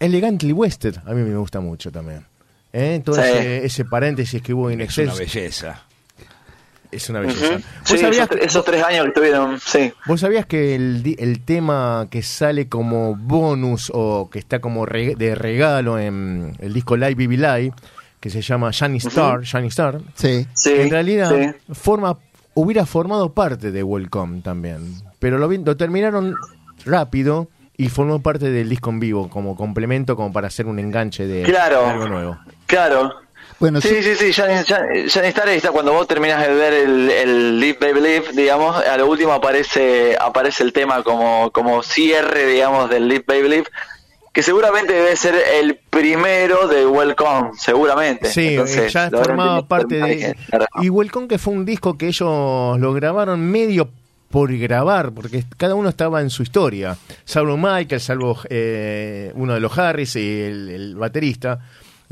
Elegantly 0.00 0.52
Western, 0.52 1.02
a 1.06 1.12
mí 1.12 1.22
me 1.22 1.36
gusta 1.36 1.60
mucho 1.60 1.92
también. 1.92 2.24
¿Eh? 2.72 3.02
Todo 3.04 3.16
Sí. 3.16 3.20
ese, 3.22 3.66
ese 3.66 3.84
paréntesis 3.84 4.40
que 4.40 4.54
hubo 4.54 4.70
en 4.70 4.80
Es 4.80 4.96
una 4.96 5.12
belleza. 5.14 5.82
Es 6.92 7.08
una 7.10 7.20
belleza. 7.20 7.44
Ujú. 7.46 7.54
¿Vos, 7.54 7.62
Sí, 7.84 7.98
sabías, 7.98 8.30
esos, 8.30 8.40
esos 8.44 8.64
tres 8.64 8.84
años 8.84 9.02
que 9.02 9.08
estuvieron, 9.08 9.58
sí. 9.60 9.92
vos 10.06 10.20
sabías 10.20 10.46
que 10.46 10.74
el, 10.76 11.02
di- 11.02 11.16
el 11.18 11.40
tema 11.44 12.06
que 12.10 12.22
sale 12.22 12.68
como 12.68 13.16
bonus 13.16 13.90
o 13.94 14.28
que 14.30 14.38
está 14.38 14.60
como 14.60 14.86
re- 14.86 15.14
de 15.16 15.34
regalo 15.34 15.98
en 15.98 16.54
el 16.60 16.72
disco 16.72 16.96
Live 16.96 17.14
Baby 17.16 17.36
Live, 17.38 17.72
que 18.20 18.30
se 18.30 18.40
llama 18.42 18.70
Shiny 18.70 18.98
Star, 18.98 19.40
Shiny 19.42 19.66
Star, 19.68 19.98
Sí. 20.14 20.46
Sí, 20.54 20.72
en 20.76 20.90
realidad 20.90 21.30
sí. 21.34 21.74
forma 21.74 22.18
hubiera 22.54 22.86
formado 22.86 23.32
parte 23.32 23.72
de 23.72 23.82
Welcome 23.82 24.42
también, 24.42 24.94
pero 25.18 25.38
lo, 25.38 25.48
vi- 25.48 25.58
lo 25.58 25.76
terminaron 25.76 26.36
rápido 26.84 27.48
y 27.76 27.88
formó 27.88 28.20
parte 28.22 28.50
del 28.50 28.68
disco 28.68 28.90
en 28.90 29.00
vivo 29.00 29.28
como 29.30 29.56
complemento 29.56 30.14
como 30.14 30.32
para 30.32 30.48
hacer 30.48 30.66
un 30.66 30.78
enganche 30.78 31.26
de, 31.26 31.42
Claro. 31.42 31.80
de 31.80 31.86
algo 31.90 32.08
nuevo. 32.08 32.38
Claro. 32.66 33.14
Bueno, 33.62 33.80
Sí, 33.80 34.02
sí, 34.02 34.16
sí, 34.16 34.32
sí, 34.32 35.20
Star 35.20 35.48
está 35.50 35.70
cuando 35.70 35.92
vos 35.92 36.08
terminás 36.08 36.44
de 36.44 36.52
ver 36.52 36.72
el, 36.72 37.08
el 37.08 37.60
Live 37.60 37.78
Baby 37.80 38.00
Live, 38.00 38.24
digamos, 38.34 38.76
a 38.76 38.96
lo 38.96 39.06
último 39.08 39.32
aparece 39.32 40.16
aparece 40.20 40.64
el 40.64 40.72
tema 40.72 41.04
como, 41.04 41.52
como 41.52 41.84
cierre, 41.84 42.44
digamos, 42.48 42.90
del 42.90 43.06
Live 43.06 43.22
Baby 43.24 43.48
Live, 43.48 43.66
que 44.32 44.42
seguramente 44.42 44.92
debe 44.94 45.14
ser 45.14 45.36
el 45.60 45.76
primero 45.76 46.66
de 46.66 46.88
Welcome, 46.88 47.50
seguramente. 47.56 48.32
Sí, 48.32 48.48
Entonces, 48.48 48.92
ya 48.92 49.08
formaba 49.08 49.64
parte 49.64 49.94
de... 49.94 50.36
Y 50.80 50.88
Welcome 50.88 51.28
que 51.28 51.38
fue 51.38 51.54
un 51.54 51.64
disco 51.64 51.96
que 51.96 52.08
ellos 52.08 52.80
lo 52.80 52.92
grabaron 52.92 53.48
medio 53.48 53.90
por 54.28 54.52
grabar, 54.58 55.12
porque 55.12 55.44
cada 55.56 55.76
uno 55.76 55.88
estaba 55.88 56.20
en 56.20 56.30
su 56.30 56.42
historia. 56.42 56.96
Salvo 57.24 57.56
Michael, 57.56 58.00
salvo 58.00 58.40
eh, 58.50 59.30
uno 59.36 59.54
de 59.54 59.60
los 59.60 59.78
Harris 59.78 60.16
y 60.16 60.40
el, 60.40 60.68
el 60.68 60.96
baterista. 60.96 61.60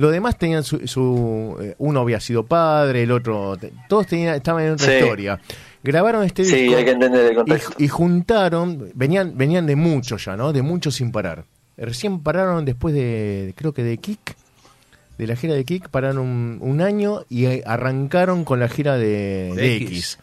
Los 0.01 0.13
demás 0.13 0.39
tenían 0.39 0.63
su... 0.65 0.87
su, 0.87 1.57
eh, 1.61 1.75
uno 1.79 2.01
había 2.01 2.21
sido 2.21 2.45
padre, 2.47 3.03
el 3.03 3.13
otro... 3.13 3.57
Todos 3.89 4.07
tenían, 4.07 4.35
estaban 4.37 4.65
en 4.65 4.73
otra 4.73 4.87
Sí. 4.87 4.93
historia. 4.95 5.39
Grabaron 5.83 6.25
este 6.25 6.45
Sí, 6.45 6.57
disco 6.57 6.77
hay 6.79 6.85
que 6.85 6.91
entender 6.93 7.27
el 7.27 7.35
contexto. 7.37 7.73
y, 7.79 7.85
y 7.85 7.89
juntaron, 7.89 8.91
venían, 8.95 9.37
venían 9.37 9.67
de 9.67 9.77
mucho 9.77 10.17
ya, 10.17 10.37
¿no? 10.37 10.53
De 10.53 10.63
mucho 10.63 10.91
sin 10.91 11.13
parar. 11.13 11.45
Recién 11.77 12.21
pararon 12.21 12.65
después 12.65 12.95
de, 12.95 13.55
creo 13.57 13.73
que 13.73 13.83
de 13.83 13.97
Kick, 13.99 14.37
de 15.19 15.27
la 15.27 15.37
gira 15.37 15.55
de 15.55 15.65
Kick, 15.65 15.89
pararon 15.89 16.19
un, 16.19 16.59
un 16.61 16.81
año 16.83 17.25
y 17.29 17.47
eh, 17.47 17.63
arrancaron 17.67 18.45
con 18.45 18.61
la 18.61 18.69
gira 18.69 18.97
de, 18.97 19.53
De 19.55 19.63
de 19.63 19.77
X. 19.77 19.89
X. 19.89 20.19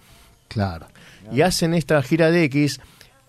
claro. 0.48 0.88
Y 1.32 1.42
hacen 1.42 1.74
esta 1.74 2.02
gira 2.04 2.32
de 2.32 2.44
X 2.46 2.80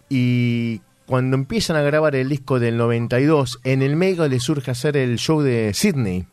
y 0.09 0.81
cuando 1.07 1.37
empiezan 1.37 1.77
a 1.77 1.81
grabar 1.83 2.15
el 2.15 2.29
disco 2.29 2.61
del 2.61 2.77
92, 2.77 3.61
en 3.65 3.83
el 3.83 3.97
medio 3.97 4.29
les 4.29 4.43
surge 4.43 4.71
hacer 4.71 4.97
el 4.97 5.19
show 5.19 5.41
de 5.43 5.73
Sydney. 5.75 6.27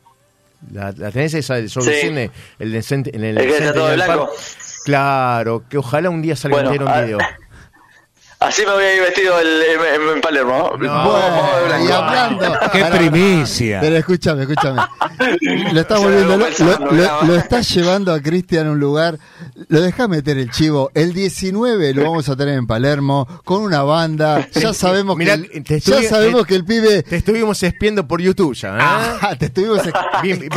La, 0.72 0.92
la 0.96 1.10
tenés 1.10 1.34
esa 1.34 1.54
del 1.54 1.70
Sí. 1.70 1.80
Sydney, 1.80 2.30
el 2.58 2.72
de 2.72 2.78
Cent- 2.80 3.10
en 3.14 3.24
el, 3.24 3.38
El 3.38 3.44
que 3.46 3.50
está 3.56 3.72
todo 3.72 3.86
de 3.88 3.92
Centennial 3.96 4.18
blanco. 4.18 4.32
Claro, 4.84 5.64
que 5.68 5.78
ojalá 5.78 6.10
un 6.10 6.22
día 6.22 6.36
salga 6.36 6.56
Bueno, 6.56 6.70
entero 6.72 6.86
un 6.86 7.04
video. 7.04 7.18
Así 8.38 8.66
me 8.66 8.72
voy 8.72 8.84
a 8.84 8.94
ir 8.96 9.00
vestido 9.00 9.38
el- 9.40 9.62
en, 9.62 10.08
en 10.16 10.20
Palermo. 10.20 10.72
¿no? 10.78 11.04
Bueno, 11.04 11.48
y 11.80 11.86
blanco. 11.86 11.94
hablando. 11.94 12.58
¡Qué 12.70 12.84
primicia! 12.84 13.80
Pero 13.80 13.96
escúchame, 13.96 14.42
escúchame. 14.42 14.82
Lo 15.72 15.80
estás 15.80 15.98
volviendo, 16.00 16.36
lo 16.36 17.34
estás 17.36 17.68
llevando 17.74 18.12
a 18.12 18.20
Cristian 18.20 18.66
a 18.66 18.70
un 18.72 18.78
lugar. 18.78 19.18
Lo 19.68 19.80
dejás 19.80 20.08
meter 20.08 20.36
el 20.36 20.50
chivo. 20.50 20.90
El 20.94 21.14
19 21.14 21.94
lo 21.94 22.02
vamos 22.02 22.28
a 22.28 22.36
tener 22.36 22.54
en 22.58 22.66
Palermo 22.66 23.26
con 23.44 23.62
una 23.62 23.82
banda. 23.82 24.46
Ya 24.52 24.74
sabemos 24.74 25.16
Mirá, 25.16 25.38
que 25.38 25.56
el, 25.56 25.64
te 25.64 25.80
ya 25.80 25.96
estuvi- 25.96 26.08
sabemos 26.08 26.42
te- 26.42 26.48
que 26.48 26.54
el 26.56 26.64
pibe. 26.66 27.02
Te 27.02 27.16
estuvimos 27.16 27.62
espiando 27.62 28.06
por 28.06 28.20
YouTube 28.20 28.54
ya, 28.54 28.76
¿eh? 28.76 28.80
Ah, 28.80 29.34
te 29.38 29.46
estuvimos 29.46 29.80
Vi- 30.22 30.48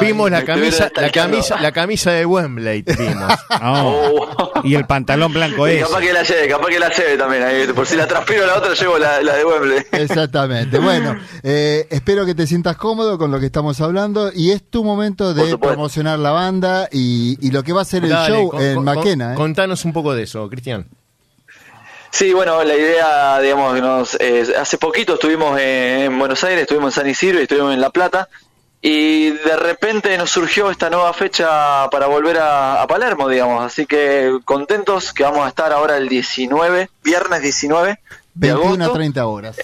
vimos, 0.00 0.30
la 0.30 0.44
camisa, 0.44 0.90
la 0.96 1.10
camisa, 1.10 1.60
la 1.60 1.70
camisa 1.72 2.10
de 2.10 2.26
Wembley 2.26 2.82
vimos. 2.82 3.32
Oh. 3.62 4.26
Oh. 4.38 4.52
Y 4.64 4.74
el 4.74 4.86
pantalón 4.86 5.32
blanco 5.32 5.66
es. 5.68 5.84
capaz 5.86 6.00
que 6.00 6.12
la 6.12 6.22
lleve, 6.24 6.48
capaz 6.48 6.66
que 6.68 6.78
la 6.80 6.88
lleve 6.88 7.11
también. 7.16 7.42
Ahí, 7.42 7.66
por 7.74 7.86
si 7.86 7.96
la 7.96 8.06
transpiro 8.06 8.46
la 8.46 8.56
otra, 8.58 8.74
llevo 8.74 8.98
la, 8.98 9.22
la 9.22 9.36
de 9.36 9.44
Wembley. 9.44 9.78
Exactamente. 9.92 10.78
Bueno, 10.78 11.16
eh, 11.42 11.86
espero 11.90 12.24
que 12.26 12.34
te 12.34 12.46
sientas 12.46 12.76
cómodo 12.76 13.18
con 13.18 13.30
lo 13.30 13.40
que 13.40 13.46
estamos 13.46 13.80
hablando 13.80 14.30
y 14.34 14.50
es 14.50 14.62
tu 14.68 14.84
momento 14.84 15.34
de 15.34 15.56
promocionar 15.58 16.18
la 16.18 16.30
banda 16.30 16.88
y, 16.90 17.36
y 17.46 17.50
lo 17.50 17.62
que 17.62 17.72
va 17.72 17.82
a 17.82 17.84
ser 17.84 18.04
el 18.04 18.10
Dale, 18.10 18.34
show 18.34 18.50
con- 18.50 18.62
en 18.62 18.74
con- 18.76 18.84
Maquena. 18.84 19.24
con- 19.26 19.32
¿eh? 19.32 19.36
Contanos 19.36 19.84
un 19.84 19.92
poco 19.92 20.14
de 20.14 20.22
eso, 20.24 20.48
Cristian. 20.48 20.86
Sí, 22.10 22.32
bueno, 22.34 22.62
la 22.62 22.74
idea, 22.76 23.40
digamos, 23.40 23.80
nos, 23.80 24.14
eh, 24.20 24.44
hace 24.60 24.76
poquito 24.76 25.14
estuvimos 25.14 25.58
en 25.58 26.18
Buenos 26.18 26.44
Aires, 26.44 26.62
estuvimos 26.62 26.94
en 26.96 27.02
San 27.02 27.10
Isidro 27.10 27.38
y 27.40 27.44
estuvimos 27.44 27.72
en 27.72 27.80
La 27.80 27.88
Plata. 27.90 28.28
Y 28.84 29.30
de 29.30 29.56
repente 29.56 30.18
nos 30.18 30.30
surgió 30.30 30.68
esta 30.68 30.90
nueva 30.90 31.12
fecha 31.12 31.88
para 31.88 32.08
volver 32.08 32.38
a, 32.38 32.82
a 32.82 32.86
Palermo, 32.88 33.28
digamos. 33.28 33.64
Así 33.64 33.86
que 33.86 34.38
contentos 34.44 35.12
que 35.12 35.22
vamos 35.22 35.46
a 35.46 35.48
estar 35.48 35.72
ahora 35.72 35.96
el 35.96 36.08
19, 36.08 36.90
viernes 37.04 37.42
19 37.42 38.00
de 38.34 38.48
21 38.48 38.66
a 38.66 38.86
agosto, 38.86 38.92
30 38.94 39.26
horas. 39.26 39.56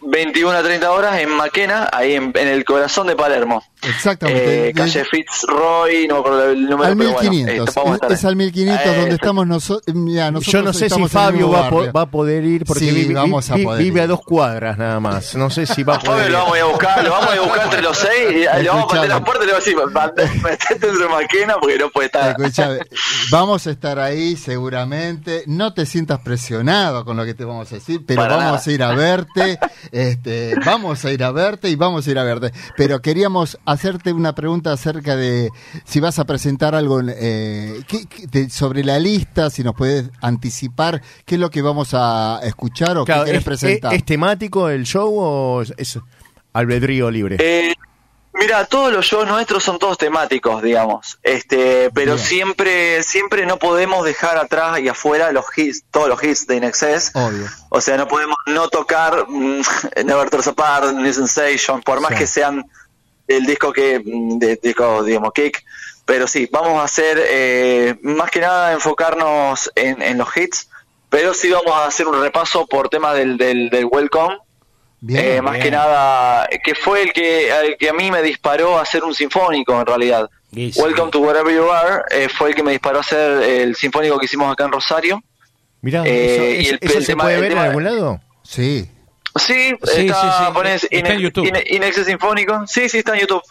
21 0.00 0.50
a 0.50 0.62
30 0.62 0.90
horas 0.90 1.20
en 1.20 1.30
Maquena, 1.30 1.88
ahí 1.92 2.14
en, 2.14 2.32
en 2.34 2.48
el 2.48 2.64
corazón 2.64 3.06
de 3.06 3.14
Palermo. 3.14 3.62
Exactamente. 3.88 4.58
Eh, 4.58 4.62
De- 4.66 4.72
calle 4.74 5.04
Fitzroy, 5.04 6.06
no 6.06 6.14
me 6.16 6.20
acuerdo 6.20 6.50
el 6.50 6.62
número, 6.68 6.84
al 6.90 6.96
pero 6.96 7.12
bueno, 7.12 7.30
1500. 7.30 7.76
eh, 7.76 7.80
estar 7.94 8.12
es 8.12 8.24
al 8.24 8.36
1500 8.36 8.86
Eh, 8.86 8.96
donde 8.98 9.14
estamos 9.14 9.46
nosotros. 9.46 9.94
Yo 10.42 10.62
no 10.62 10.72
sé 10.72 10.90
si 10.90 11.08
Fabio 11.08 11.50
va 11.50 11.66
a, 11.66 11.70
po- 11.70 11.92
va 11.92 12.02
a 12.02 12.10
poder 12.10 12.44
ir 12.44 12.64
porque 12.64 12.84
Sí, 12.84 12.90
vive, 12.90 13.14
vamos 13.14 13.50
a 13.50 13.56
vi- 13.56 13.64
poder 13.64 13.82
vive 13.82 14.00
ir. 14.00 14.04
a 14.04 14.06
dos 14.06 14.20
cuadras 14.20 14.76
nada 14.78 15.00
más. 15.00 15.34
No 15.34 15.48
sé 15.50 15.66
si 15.66 15.82
va 15.82 15.94
a 15.96 16.00
Fabio 16.00 16.12
poder 16.12 16.26
ir. 16.26 16.32
lo 16.32 16.38
vamos 16.40 16.58
a 16.58 16.64
buscar, 16.66 17.04
lo 17.04 17.10
vamos 17.10 17.30
a 17.34 17.40
buscar 17.40 17.64
entre 17.64 17.82
los 17.82 17.96
seis 17.96 18.28
y 18.32 18.62
le 18.62 18.68
vamos 18.68 18.92
a 18.92 18.94
meter 18.94 19.08
las 19.08 19.20
puertas 19.22 19.44
y 19.44 19.46
le 19.46 19.52
vamos 19.52 19.66
a 19.66 19.70
decir, 19.70 19.96
"Va- 19.96 20.12
metete 20.42 20.86
dentro 20.86 21.02
de 21.02 21.08
Maquena 21.08 21.54
porque 21.60 21.78
no 21.78 21.90
puede 21.90 22.06
estar. 22.06 22.36
Escuchame, 22.38 22.78
vamos 23.30 23.66
a 23.66 23.70
estar 23.70 23.98
ahí 23.98 24.36
seguramente. 24.36 25.42
No 25.46 25.72
te 25.72 25.86
sientas 25.86 26.20
presionado 26.20 27.04
con 27.04 27.16
lo 27.16 27.24
que 27.24 27.34
te 27.34 27.44
vamos 27.44 27.70
a 27.72 27.76
decir, 27.76 28.02
pero 28.06 28.20
Para 28.22 28.36
vamos 28.36 28.52
nada. 28.52 28.62
a 28.66 28.72
ir 28.72 28.82
a 28.82 28.94
verte. 28.94 29.58
Este, 29.92 30.54
vamos 30.64 31.04
a 31.04 31.10
ir 31.12 31.24
a 31.24 31.30
verte 31.32 31.68
y 31.68 31.76
vamos 31.76 32.06
a 32.06 32.10
ir 32.10 32.18
a 32.18 32.24
verte. 32.24 32.52
Pero 32.76 33.00
queríamos 33.00 33.58
hacerte 33.72 34.12
una 34.12 34.34
pregunta 34.34 34.72
acerca 34.72 35.16
de 35.16 35.50
si 35.84 36.00
vas 36.00 36.18
a 36.18 36.24
presentar 36.24 36.74
algo 36.74 37.00
eh, 37.08 37.82
¿qué- 37.86 38.06
qué- 38.06 38.26
de- 38.26 38.50
sobre 38.50 38.82
la 38.84 38.98
lista, 38.98 39.50
si 39.50 39.62
nos 39.62 39.74
puedes 39.74 40.10
anticipar 40.20 41.02
qué 41.24 41.34
es 41.36 41.40
lo 41.40 41.50
que 41.50 41.62
vamos 41.62 41.90
a 41.92 42.40
escuchar 42.42 42.96
o 42.98 43.04
Claro, 43.04 43.22
qué 43.22 43.24
quieres 43.30 43.40
¿es, 43.40 43.44
presentar. 43.44 43.92
es- 43.92 43.98
es 44.00 44.04
temático 44.04 44.68
el 44.68 44.84
show 44.84 45.12
o 45.16 45.62
es- 45.62 45.72
es 45.76 45.98
albedrío 46.52 47.10
libre? 47.10 47.36
Eh, 47.38 47.74
mira, 48.32 48.64
todos 48.64 48.92
los 48.92 49.04
shows 49.06 49.28
nuestros 49.28 49.62
son 49.62 49.78
todos 49.78 49.98
temáticos, 49.98 50.62
digamos. 50.62 51.18
Este, 51.22 51.90
pero 51.94 52.14
Bien. 52.14 52.26
siempre, 52.26 53.02
siempre 53.02 53.46
no 53.46 53.58
podemos 53.58 54.04
dejar 54.04 54.36
atrás 54.38 54.80
y 54.80 54.88
afuera 54.88 55.30
los 55.32 55.44
hits, 55.56 55.84
todos 55.90 56.08
los 56.08 56.22
hits 56.24 56.46
de 56.46 56.56
Inexcess. 56.56 57.10
Obvio. 57.14 57.46
O 57.68 57.80
sea, 57.80 57.96
no 57.96 58.08
podemos 58.08 58.36
no 58.46 58.68
tocar 58.68 59.26
mm, 59.28 59.60
Never 60.04 60.28
Tears 60.30 60.48
Apart, 60.48 60.92
New 60.94 61.12
Sensation, 61.12 61.82
por 61.82 62.00
más 62.00 62.12
Sí. 62.12 62.18
que 62.18 62.26
sean 62.26 62.64
el 63.36 63.46
disco 63.46 63.72
que, 63.72 64.00
mm, 64.04 64.38
de, 64.38 64.56
disco, 64.62 65.02
digamos, 65.04 65.32
Kick. 65.32 65.62
Pero 66.04 66.26
sí, 66.26 66.48
vamos 66.50 66.80
a 66.80 66.84
hacer, 66.84 67.22
eh, 67.28 67.94
más 68.02 68.30
que 68.30 68.40
nada, 68.40 68.72
enfocarnos 68.72 69.70
en, 69.76 70.02
en 70.02 70.18
los 70.18 70.36
hits. 70.36 70.68
Pero 71.08 71.34
sí 71.34 71.50
vamos 71.50 71.72
a 71.72 71.86
hacer 71.86 72.06
un 72.06 72.20
repaso 72.20 72.66
por 72.66 72.88
temas 72.88 73.14
del, 73.16 73.36
del, 73.36 73.70
del 73.70 73.84
Welcome. 73.84 74.38
Bien. 75.00 75.24
Eh, 75.24 75.42
más 75.42 75.52
bien. 75.54 75.64
que 75.64 75.70
nada, 75.70 76.48
que 76.62 76.74
fue 76.74 77.02
el 77.02 77.12
que, 77.12 77.48
el 77.50 77.76
que 77.78 77.88
a 77.88 77.92
mí 77.92 78.10
me 78.10 78.22
disparó 78.22 78.78
a 78.78 78.82
hacer 78.82 79.02
un 79.04 79.14
sinfónico 79.14 79.78
en 79.80 79.86
realidad. 79.86 80.28
Welcome 80.52 81.10
to 81.12 81.20
Wherever 81.20 81.54
You 81.54 81.70
Are 81.70 82.02
eh, 82.10 82.28
fue 82.28 82.50
el 82.50 82.54
que 82.56 82.62
me 82.64 82.72
disparó 82.72 82.98
a 82.98 83.00
hacer 83.00 83.42
el 83.42 83.76
sinfónico 83.76 84.18
que 84.18 84.26
hicimos 84.26 84.52
acá 84.52 84.64
en 84.64 84.72
Rosario. 84.72 85.22
Mirá, 85.80 86.02
eh, 86.04 86.34
¿eso, 86.34 86.44
y 86.44 86.66
el- 86.74 86.78
eso 86.82 86.98
el 86.98 87.04
se 87.04 87.12
tema- 87.12 87.24
puede 87.24 87.36
ver 87.36 87.44
en 87.44 87.50
tema- 87.50 87.64
algún 87.64 87.84
lado? 87.84 88.20
Sí. 88.42 88.90
Sí, 89.36 89.74
Sí, 89.84 90.06
está, 90.06 90.20
sí, 90.20 90.26
sí. 90.46 90.52
pones 90.52 90.86
Está 90.90 91.12
en 91.12 91.20
YouTube. 91.20 91.46
Ine- 91.46 91.64
Inexes 91.66 92.06
Sinfónico. 92.06 92.66
Sí, 92.66 92.88
sí, 92.88 92.98
está 92.98 93.14
en 93.14 93.20
YouTube. 93.20 93.42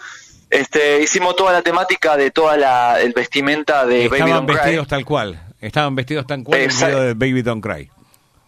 Este, 0.49 1.01
hicimos 1.01 1.35
toda 1.35 1.53
la 1.53 1.61
temática 1.61 2.17
de 2.17 2.31
toda 2.31 2.57
la 2.57 2.99
el 2.99 3.13
vestimenta 3.13 3.85
de 3.85 4.07
Baby 4.09 4.19
Estaban 4.19 4.29
Don't 4.33 4.47
Cry. 4.49 4.55
vestidos 4.57 4.87
tal 4.87 5.05
cual. 5.05 5.41
Estaban 5.61 5.95
vestidos 5.95 6.25
tal 6.27 6.43
cual 6.43 6.57
en 6.57 6.63
el 6.65 6.71
Exacto. 6.71 6.95
video 6.97 7.07
de 7.07 7.13
Baby 7.13 7.41
Don't 7.43 7.63
Cry. 7.63 7.89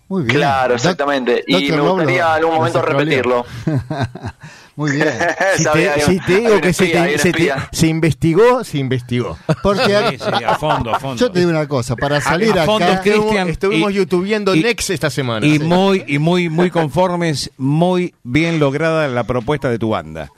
Muy 0.07 0.23
bien. 0.23 0.35
Claro, 0.37 0.69
Doc- 0.69 0.77
exactamente. 0.77 1.43
Y 1.47 1.71
me 1.71 1.79
gustaría 1.79 2.21
en 2.21 2.31
algún 2.43 2.55
momento 2.55 2.81
repetirlo. 2.81 3.45
Muy 4.81 4.91
bien. 4.91 5.07
Si 5.57 5.63
Sabía, 5.63 5.93
te, 5.95 6.01
si 6.01 6.19
digo 6.27 6.59
que 6.61 6.73
se, 6.73 6.85
espía, 6.85 7.03
te- 7.05 7.17
se 7.17 7.23
te- 7.23 7.29
espía. 7.29 7.69
se 7.71 7.87
investigó, 7.87 8.63
se 8.63 8.77
investigó. 8.79 9.37
Porque 9.61 9.83
Sí, 10.11 10.17
sí, 10.17 10.43
a 10.43 10.55
fondo, 10.55 10.95
a 10.95 10.99
fondo. 10.99 11.17
yo 11.19 11.31
te 11.31 11.39
digo 11.39 11.51
una 11.51 11.67
cosa, 11.67 11.95
para 11.95 12.19
salir 12.21 12.57
a 12.57 12.65
fondo, 12.65 12.85
acá... 12.87 13.01
Cristian. 13.01 13.49
Estuvimos, 13.49 13.91
y- 13.91 13.95
youtubiendo 13.95 14.55
y- 14.55 14.63
Next 14.63 14.89
esta 14.89 15.09
semana. 15.09 15.45
Y 15.45 15.57
Sí. 15.57 15.63
muy, 15.63 16.03
y 16.07 16.17
muy, 16.19 16.49
muy 16.49 16.69
conformes, 16.71 17.51
muy 17.57 18.13
bien 18.23 18.59
lograda 18.59 19.07
la 19.07 19.23
propuesta 19.25 19.69
de 19.69 19.77
tu 19.77 19.89
banda. 19.89 20.29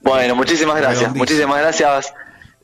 Bueno, 0.00 0.34
muchísimas 0.34 0.76
gracias, 0.76 1.14
muchísimas 1.14 1.58
gracias. 1.60 2.14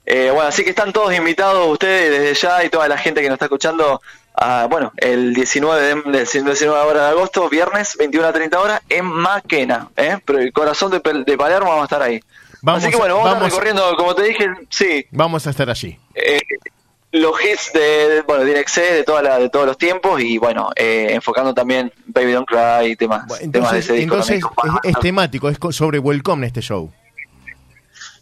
Eh, 0.07 0.31
bueno, 0.33 0.49
así 0.49 0.65
que 0.65 0.71
están 0.71 0.93
todos 0.93 1.15
invitados 1.15 1.69
ustedes 1.71 2.11
desde 2.11 2.35
ya 2.49 2.65
y 2.65 2.69
toda 2.71 2.89
la 2.89 2.97
gente 2.99 3.21
que 3.21 3.29
nos 3.29 3.35
está 3.37 3.45
escuchando. 3.47 4.01
A, 4.35 4.67
bueno, 4.71 4.93
el 4.97 5.35
19 5.35 5.83
de, 5.83 5.95
del 6.13 6.27
19 6.27 6.71
hora 6.79 7.05
de 7.05 7.11
agosto, 7.11 7.49
viernes, 7.49 7.97
21 7.99 8.27
a 8.27 8.33
30 8.33 8.61
horas, 8.61 8.81
en 8.89 9.05
Maquena, 9.05 9.89
¿eh? 9.97 10.19
Pero 10.25 10.39
el 10.39 10.53
corazón 10.53 10.91
de, 10.91 11.01
de 11.27 11.37
Palermo 11.37 11.69
vamos 11.69 11.83
a 11.83 11.85
estar 11.85 12.03
ahí. 12.03 12.21
Vamos 12.63 12.83
Así 12.83 12.91
que 12.91 12.97
bueno, 12.99 13.17
vamos, 13.17 13.31
a 13.31 13.35
vamos- 13.35 13.49
estar 13.49 13.65
recorriendo, 13.65 13.97
como 13.97 14.15
te 14.15 14.23
dije, 14.25 14.47
sí, 14.69 15.07
Vamos 15.11 15.47
a 15.47 15.51
estar 15.51 15.69
allí. 15.71 15.99
eh, 16.15 16.41
los 17.13 17.33
hits 17.43 17.73
de, 17.73 17.81
de- 17.81 18.23
bueno, 18.23 18.45
de 18.45 18.53
INXC 18.53 18.77
de, 18.77 19.03
toda 19.03 19.21
la, 19.23 19.39
de 19.39 19.49
todos 19.51 19.67
los 19.67 19.77
tiempos 19.77 20.21
y 20.21 20.39
bueno, 20.39 20.71
eh, 20.77 21.09
enfocando 21.11 21.53
también 21.53 21.93
Baby 22.07 22.33
Don't 22.33 22.47
Cry 22.49 22.93
y 22.93 22.97
temas, 22.97 23.27
Bueno, 23.27 23.51
temas 23.51 23.73
de 23.73 23.79
Entonces, 23.79 23.85
ese 23.85 23.93
disco 23.95 24.15
entonces 24.15 24.41
es, 24.85 24.95
es 24.95 25.01
temático, 25.01 25.49
es 25.49 25.59
sobre 25.75 25.99
Welcome 25.99 26.47
este 26.47 26.61
show. 26.61 26.93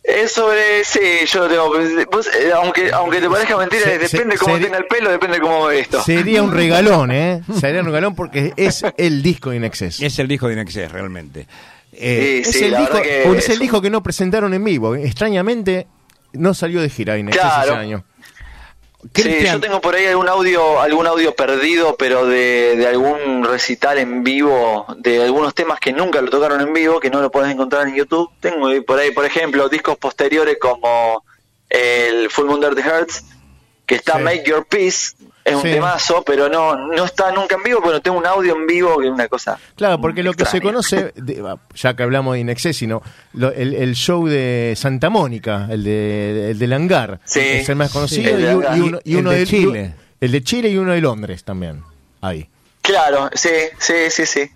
Es 0.08 0.32
sobre, 0.32 0.84
sí, 0.84 1.00
yo 1.26 1.46
lo 1.46 1.48
tengo. 1.48 2.06
vos, 2.10 2.26
eh, 2.28 2.50
aunque, 2.54 2.90
aunque 2.92 3.20
te 3.20 3.28
parezca 3.28 3.56
mentira, 3.58 3.82
Se- 3.84 3.98
depende 3.98 4.36
se- 4.36 4.44
cómo 4.44 4.56
seri- 4.56 4.62
tenga 4.64 4.78
el 4.78 4.86
pelo, 4.86 5.10
depende 5.10 5.38
cómo 5.38 5.66
ve 5.66 5.80
esto. 5.80 6.02
Sería 6.02 6.42
un 6.42 6.52
regalón, 6.52 7.10
¿eh? 7.12 7.42
Sería 7.60 7.80
un 7.80 7.86
regalón 7.86 8.14
porque 8.14 8.52
es 8.56 8.84
el 8.96 9.22
disco 9.22 9.50
de 9.50 9.56
Inexcess. 9.56 10.00
Es 10.00 10.18
el 10.18 10.26
disco 10.26 10.46
de 10.48 10.54
Inexcess, 10.54 10.90
realmente. 10.90 11.46
Eh, 11.92 12.42
Sí, 12.44 12.50
es, 12.50 12.56
sí, 12.56 12.64
el 12.64 12.76
disco, 12.78 13.02
que 13.02 13.22
es 13.38 13.48
el 13.50 13.58
disco 13.58 13.82
que 13.82 13.90
no 13.90 14.02
presentaron 14.02 14.54
en 14.54 14.64
vivo. 14.64 14.94
Extrañamente, 14.94 15.86
no 16.32 16.54
salió 16.54 16.80
de 16.80 16.88
gira 16.88 17.18
Inexcess 17.18 17.42
Claro. 17.44 17.72
ese 17.72 17.80
año. 17.80 18.04
Sí, 19.14 19.44
yo 19.44 19.60
tengo 19.60 19.80
por 19.80 19.94
ahí 19.94 20.06
algún 20.06 20.28
audio, 20.28 20.80
algún 20.80 21.06
audio 21.06 21.34
perdido, 21.34 21.96
pero 21.96 22.26
de, 22.26 22.74
de 22.76 22.86
algún 22.88 23.44
recital 23.44 23.96
en 23.98 24.24
vivo, 24.24 24.86
de 24.98 25.22
algunos 25.22 25.54
temas 25.54 25.78
que 25.78 25.92
nunca 25.92 26.20
lo 26.20 26.30
tocaron 26.30 26.60
en 26.60 26.72
vivo, 26.72 26.98
que 26.98 27.08
no 27.08 27.20
lo 27.20 27.30
puedes 27.30 27.52
encontrar 27.52 27.86
en 27.86 27.94
YouTube. 27.94 28.28
Tengo 28.40 28.68
por 28.84 28.98
ahí, 28.98 29.12
por 29.12 29.24
ejemplo, 29.24 29.68
discos 29.68 29.96
posteriores 29.98 30.58
como 30.60 31.24
el 31.70 32.28
Full 32.28 32.46
Moon 32.46 32.60
Dirty 32.60 32.82
Hearts, 32.82 33.24
que 33.86 33.94
está 33.94 34.16
Sí. 34.16 34.22
Make 34.24 34.44
Your 34.44 34.66
Peace, 34.66 35.14
es 35.48 35.54
un 35.56 35.62
Sí. 35.62 35.70
temazo, 35.70 36.22
pero 36.24 36.48
no, 36.48 36.76
no 36.76 37.04
está 37.04 37.30
nunca 37.32 37.56
en 37.56 37.62
vivo, 37.62 37.80
pero 37.84 38.00
tengo 38.00 38.18
un 38.18 38.26
audio 38.26 38.54
en 38.56 38.66
vivo 38.66 38.98
que 38.98 39.06
es 39.06 39.12
una 39.12 39.28
cosa. 39.28 39.58
Claro, 39.76 40.00
porque 40.00 40.22
lo 40.22 40.32
que 40.34 40.44
se 40.44 40.60
conoce, 40.60 41.12
de- 41.16 41.42
ya 41.74 41.94
que 41.94 42.02
hablamos 42.02 42.34
de 42.34 42.40
Inexcess, 42.40 42.76
sino 42.76 43.02
lo- 43.34 43.52
el, 43.52 43.74
el 43.74 43.94
show 43.94 44.26
de 44.26 44.74
Santa 44.76 45.10
Mónica, 45.10 45.66
el, 45.70 45.84
de, 45.84 46.50
el 46.52 46.58
del 46.58 46.72
hangar, 46.72 47.20
Sí. 47.24 47.40
es 47.40 47.68
el 47.68 47.76
más 47.76 47.90
conocido, 47.92 48.36
Sí, 48.36 48.44
el 48.44 48.50
y, 48.76 48.80
uno, 48.80 48.98
y 49.04 49.12
El 49.14 49.18
uno 49.20 49.30
de 49.30 49.38
de 49.38 49.46
Chile. 49.46 49.94
El 50.20 50.32
de 50.32 50.42
Chile 50.42 50.68
y 50.70 50.76
uno 50.78 50.92
de 50.92 51.00
Londres 51.00 51.44
también. 51.44 51.82
Ahí. 52.20 52.48
Claro, 52.82 53.30
sí, 53.34 53.50
sí, 53.78 53.94
sí, 54.10 54.26
sí. 54.26 54.50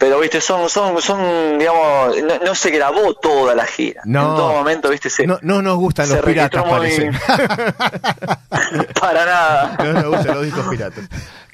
Pero, 0.00 0.18
viste, 0.18 0.40
son, 0.40 0.68
son, 0.70 1.00
son, 1.02 1.58
digamos, 1.58 2.16
no, 2.22 2.38
no 2.46 2.54
se 2.54 2.70
grabó 2.70 3.12
toda 3.14 3.54
la 3.54 3.66
gira. 3.66 4.00
No. 4.06 4.20
En 4.30 4.36
todo 4.36 4.52
momento, 4.54 4.88
viste, 4.88 5.10
se, 5.10 5.26
No, 5.26 5.38
no 5.42 5.60
nos 5.62 5.76
gustan 5.76 6.08
los 6.08 6.18
piratas, 6.20 6.62
muy- 6.64 6.70
parece. 6.72 7.10
para 9.00 9.24
nada. 9.26 9.76
no 9.78 9.92
nos 9.92 10.06
gustan 10.16 10.34
los 10.36 10.44
discos 10.46 10.66
piratas. 10.68 11.04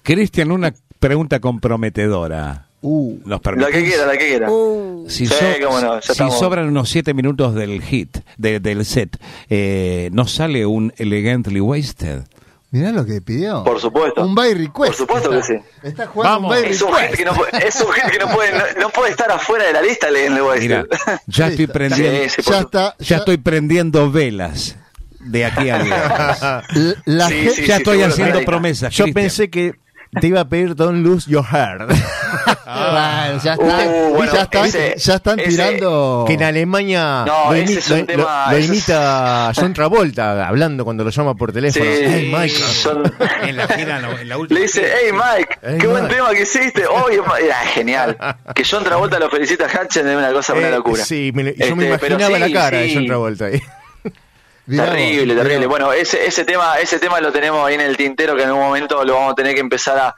Cristian, 0.02 0.52
una 0.52 0.72
pregunta 0.98 1.40
comprometedora. 1.40 2.62
Uh, 2.82 3.18
¿Nos 3.24 3.40
La 3.56 3.66
que 3.68 3.84
quiera, 3.84 4.06
la 4.06 4.12
que 4.16 4.28
quiera. 4.28 4.48
Si, 5.08 5.26
Sí, 5.26 5.34
so- 5.34 5.44
cómo 5.66 5.80
no, 5.80 5.94
ya 5.96 6.02
si 6.02 6.12
estamos. 6.12 6.38
sobran 6.38 6.68
unos 6.68 6.88
siete 6.88 7.14
minutos 7.14 7.54
del 7.54 7.82
hit, 7.82 8.18
de- 8.36 8.60
del 8.60 8.84
set, 8.84 9.16
eh, 9.48 10.08
¿nos 10.12 10.32
sale 10.32 10.66
un 10.66 10.92
Elegantly 10.96 11.60
Wasted? 11.60 12.20
Mirá 12.70 12.92
lo 12.92 13.04
que 13.06 13.20
pidió. 13.20 13.64
Por 13.64 13.80
supuesto. 13.80 14.24
Un 14.24 14.34
by 14.34 14.54
request. 14.54 14.88
Por 14.88 14.94
supuesto 14.94 15.32
Está- 15.32 15.54
que 15.54 15.58
sí. 15.60 15.64
Está 15.82 16.06
jugando 16.06 16.34
Vamos. 16.48 16.56
un 16.56 16.62
by 16.62 16.70
Es 16.72 16.82
un 16.82 16.92
request. 16.94 17.14
que 17.14 17.24
no, 17.24 17.34
puede- 17.34 17.68
es 17.68 17.80
un 17.80 17.92
hit 17.92 18.04
que 18.04 18.18
no 18.18 18.28
puede, 18.28 18.52
no, 18.52 18.64
no 18.80 18.88
puede 18.90 19.10
estar 19.12 19.30
afuera 19.30 19.64
de 19.66 19.72
la 19.72 19.82
lista, 19.82 20.10
le, 20.10 20.28
le 20.30 20.40
voy 20.40 20.50
a 20.50 20.54
decir. 20.60 20.88
ya 21.26 21.46
estoy 21.48 21.66
prendiendo, 21.66 22.22
Sí, 22.24 22.28
sí, 22.30 22.42
por 22.42 22.52
Ya 22.54 22.60
está. 22.60 22.94
ya 22.98 23.16
estoy 23.18 23.36
prendiendo 23.38 24.10
velas 24.10 24.76
de 25.20 25.44
aquí 25.44 25.70
a 25.70 25.78
La 27.04 27.28
Sí, 27.28 27.48
sí, 27.50 27.66
ya 27.66 27.76
estoy 27.78 28.02
haciendo 28.02 28.44
promesas. 28.44 28.92
Yo 28.94 29.06
pensé 29.12 29.48
que 29.50 29.74
te 30.20 30.26
iba 30.26 30.40
a 30.40 30.48
pedir 30.48 30.74
Don't 30.74 31.04
Lose 31.04 31.30
Your 31.30 31.44
Hair. 31.44 31.86
Bueno, 32.66 33.40
ya 33.42 33.52
está. 33.54 33.64
Uh, 33.64 34.14
bueno, 34.16 34.32
ya, 34.34 34.42
está- 34.42 34.66
ese- 34.66 34.94
ya 34.98 35.14
están 35.14 35.38
ese- 35.40 35.48
tirando. 35.50 36.24
que 36.26 36.34
en 36.34 36.42
Alemania 36.42 37.24
No, 37.26 37.52
lo, 37.52 37.56
imi- 37.56 37.78
es 37.78 37.90
un 37.90 38.00
lo- 38.00 38.06
tema- 38.06 38.22
lo- 38.46 38.50
lo 38.50 38.56
ese 38.56 38.60
es- 38.64 38.68
imita 38.68 39.52
John 39.54 39.72
Travolta 39.72 40.46
hablando 40.48 40.84
cuando 40.84 41.02
lo 41.04 41.10
llama 41.10 41.34
por 41.34 41.50
Sí, 41.50 41.54
teléfono. 41.54 41.84
Hey, 41.88 42.26
Michael. 42.32 42.50
son- 42.52 43.12
En 43.42 43.56
la 43.56 43.68
gira, 43.68 44.00
no, 44.00 44.18
en 44.18 44.28
la 44.28 44.36
última. 44.38 44.58
le 44.60 44.66
dice, 44.66 44.82
hey 44.84 45.10
Mike, 45.12 45.58
Hey, 45.62 45.78
qué 45.80 45.86
buen 45.86 46.02
Mike." 46.04 46.14
tema 46.16 46.30
que 46.30 46.42
hiciste. 46.42 46.86
Oye, 46.86 47.22
Ma- 47.22 47.38
era 47.38 47.56
genial. 47.66 48.16
Que 48.54 48.64
John 48.68 48.84
Travolta 48.84 49.18
lo 49.18 49.30
felicita 49.30 49.66
a 49.66 49.82
Hutchen 49.82 50.08
es 50.08 50.16
una 50.16 50.32
cosa, 50.32 50.52
una 50.52 50.68
Eh, 50.68 50.72
locura. 50.72 51.04
sí, 51.04 51.30
me- 51.34 51.54
yo 51.54 51.76
me 51.76 51.84
Este, 51.92 52.06
imaginaba 52.08 52.38
la 52.38 52.46
sí, 52.46 52.52
cara 52.52 52.78
de. 52.78 52.94
John 52.94 53.06
Travolta 53.06 53.44
ahí. 53.46 53.62
Terrible, 54.68 55.34
terrible. 55.34 55.66
Bueno, 55.66 55.92
ese, 55.92 56.26
ese 56.26 56.44
tema, 56.44 56.78
ese 56.80 56.98
tema 56.98 57.20
lo 57.20 57.30
tenemos 57.32 57.66
ahí 57.66 57.74
en 57.74 57.80
el 57.82 57.96
tintero 57.96 58.34
que 58.36 58.42
en 58.42 58.50
un 58.52 58.58
momento 58.60 59.04
lo 59.04 59.14
vamos 59.14 59.32
a 59.32 59.34
tener 59.36 59.54
que 59.54 59.60
empezar 59.60 59.96
a, 59.98 60.08
a, 60.08 60.14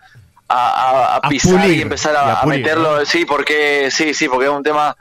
a- 0.49 1.15
a 1.15 1.17
A 1.17 1.29
pisar 1.29 1.61
pulir, 1.61 1.77
y 1.79 1.83
empezar 1.83 2.17
a, 2.17 2.21
a 2.21 2.33
a 2.41 2.43
pulir, 2.43 2.61
meterlo, 2.61 2.99
¿no? 3.01 3.05
sí, 3.05 3.25
porque 3.27 3.91
sí, 3.91 4.15
sí, 4.15 4.29
porque 4.29 4.47
es 4.47 4.51
un 4.53 4.63
tema 4.63 4.97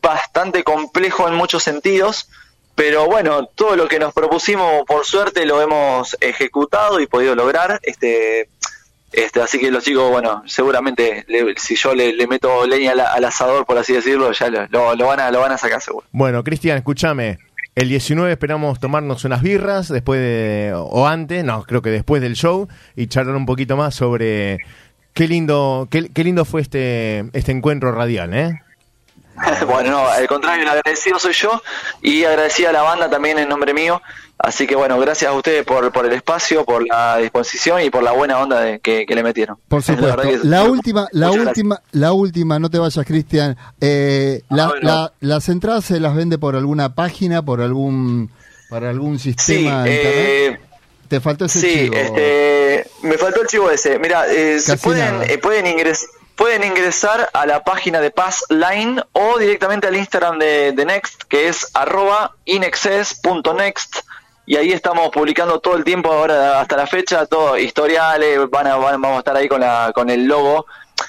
bastante 0.00 0.62
complejo 0.64 1.28
en 1.28 1.34
muchos 1.34 1.62
sentidos. 1.62 2.28
Pero 2.74 3.04
bueno, 3.06 3.46
todo 3.54 3.76
lo 3.76 3.86
que 3.86 3.98
nos 3.98 4.14
propusimos, 4.14 4.84
por 4.86 5.04
suerte, 5.04 5.44
lo 5.44 5.60
hemos 5.60 6.16
ejecutado 6.20 7.00
y 7.00 7.06
podido 7.06 7.34
lograr. 7.34 7.78
Este, 7.82 8.48
este, 9.12 9.42
así 9.42 9.58
que 9.58 9.70
los 9.70 9.84
chicos, 9.84 10.10
bueno, 10.10 10.42
seguramente 10.46 11.24
le- 11.28 11.54
si 11.58 11.76
yo 11.76 11.94
le, 11.94 12.14
le 12.14 12.26
meto 12.26 12.66
leña 12.66 12.92
al, 12.92 13.00
al 13.00 13.24
asador, 13.26 13.66
por 13.66 13.76
así 13.76 13.92
decirlo, 13.92 14.32
ya 14.32 14.48
lo, 14.48 14.66
lo- 14.68 14.94
lo 14.94 15.06
van 15.06 15.20
a, 15.20 15.30
lo 15.30 15.40
van 15.40 15.52
a 15.52 15.58
sacar 15.58 15.82
seguro. 15.82 16.06
Bueno, 16.12 16.42
Cristian, 16.42 16.78
escúchame. 16.78 17.38
El 17.74 17.88
19 17.88 18.30
esperamos 18.30 18.80
tomarnos 18.80 19.24
unas 19.24 19.40
birras 19.40 19.88
después 19.88 20.20
de, 20.20 20.72
o 20.74 21.06
antes, 21.06 21.42
no, 21.42 21.62
creo 21.62 21.80
que 21.80 21.90
después 21.90 22.20
del 22.20 22.34
show 22.34 22.68
y 22.96 23.06
charlar 23.06 23.34
un 23.34 23.46
poquito 23.46 23.78
más 23.78 23.94
sobre 23.94 24.58
qué 25.14 25.26
lindo, 25.26 25.88
qué, 25.90 26.10
qué 26.10 26.22
lindo 26.22 26.44
fue 26.44 26.60
este, 26.60 27.30
este 27.32 27.50
encuentro 27.52 27.90
radial, 27.92 28.34
¿eh? 28.34 28.61
bueno, 29.66 29.90
no, 29.90 30.06
al 30.08 30.26
contrario, 30.28 30.62
el 30.64 30.68
agradecido 30.68 31.18
soy 31.18 31.32
yo 31.32 31.62
y 32.02 32.24
agradecida 32.24 32.70
a 32.70 32.72
la 32.72 32.82
banda 32.82 33.08
también 33.10 33.38
en 33.38 33.48
nombre 33.48 33.72
mío. 33.74 34.00
Así 34.38 34.66
que 34.66 34.74
bueno, 34.74 34.98
gracias 34.98 35.30
a 35.30 35.34
ustedes 35.34 35.64
por, 35.64 35.92
por 35.92 36.04
el 36.04 36.12
espacio, 36.12 36.64
por 36.64 36.84
la 36.86 37.18
disposición 37.18 37.80
y 37.82 37.90
por 37.90 38.02
la 38.02 38.10
buena 38.12 38.38
onda 38.40 38.60
de, 38.60 38.80
que, 38.80 39.06
que 39.06 39.14
le 39.14 39.22
metieron. 39.22 39.56
Por 39.68 39.80
La 39.80 39.94
supuesto. 39.94 40.40
La 40.48 40.64
última, 40.64 41.08
la 41.12 41.30
última, 41.30 41.80
la 41.92 42.12
última, 42.12 42.58
no 42.58 42.68
te 42.68 42.78
vayas, 42.78 43.06
Cristian. 43.06 43.56
Eh, 43.80 44.42
la- 44.50 44.64
Ah, 44.66 44.72
la- 44.82 45.12
las 45.20 45.48
entradas 45.48 45.84
se 45.84 46.00
las 46.00 46.14
vende 46.16 46.38
por 46.38 46.56
alguna 46.56 46.94
página, 46.94 47.42
por 47.42 47.60
algún, 47.60 48.30
por 48.68 48.84
algún 48.84 49.18
Sí, 49.20 49.32
sistema 49.32 49.84
de 49.84 49.94
internet. 49.94 50.26
eh, 50.26 50.60
Te 51.08 51.20
faltó 51.20 51.44
ese 51.44 51.60
sí, 51.60 51.74
chivo. 51.84 51.94
este, 51.94 52.86
me 53.02 53.18
faltó 53.18 53.42
el 53.42 53.46
chivo 53.46 53.70
ese. 53.70 53.98
Mira, 54.00 54.26
eh, 54.26 54.58
se 54.58 54.72
Casi 54.72 54.82
pueden, 54.84 55.22
eh, 55.22 55.38
pueden, 55.38 55.66
ingres- 55.66 56.06
pueden 56.36 56.64
ingresar 56.64 57.28
a 57.32 57.46
la 57.46 57.62
página 57.64 58.00
de 58.00 58.10
Passline 58.10 59.02
o 59.12 59.38
directamente 59.38 59.86
al 59.86 59.96
Instagram 59.96 60.38
de, 60.38 60.72
de 60.72 60.84
Next, 60.84 61.22
que 61.28 61.48
es 61.48 61.68
arroba 61.74 62.34
inexcess.next. 62.44 63.96
Y 64.44 64.56
ahí 64.56 64.72
estamos 64.72 65.10
publicando 65.10 65.60
todo 65.60 65.76
el 65.76 65.84
tiempo 65.84 66.12
ahora 66.12 66.60
hasta 66.60 66.76
la 66.76 66.86
fecha, 66.86 67.26
todo 67.26 67.56
historiales, 67.56 68.38
van 68.50 68.66
a, 68.66 68.76
van- 68.76 69.00
vamos 69.00 69.16
a 69.16 69.18
estar 69.20 69.36
ahí 69.36 69.48
con, 69.48 69.60
la, 69.60 69.92
con 69.94 70.10
el 70.10 70.24
logo. 70.26 70.66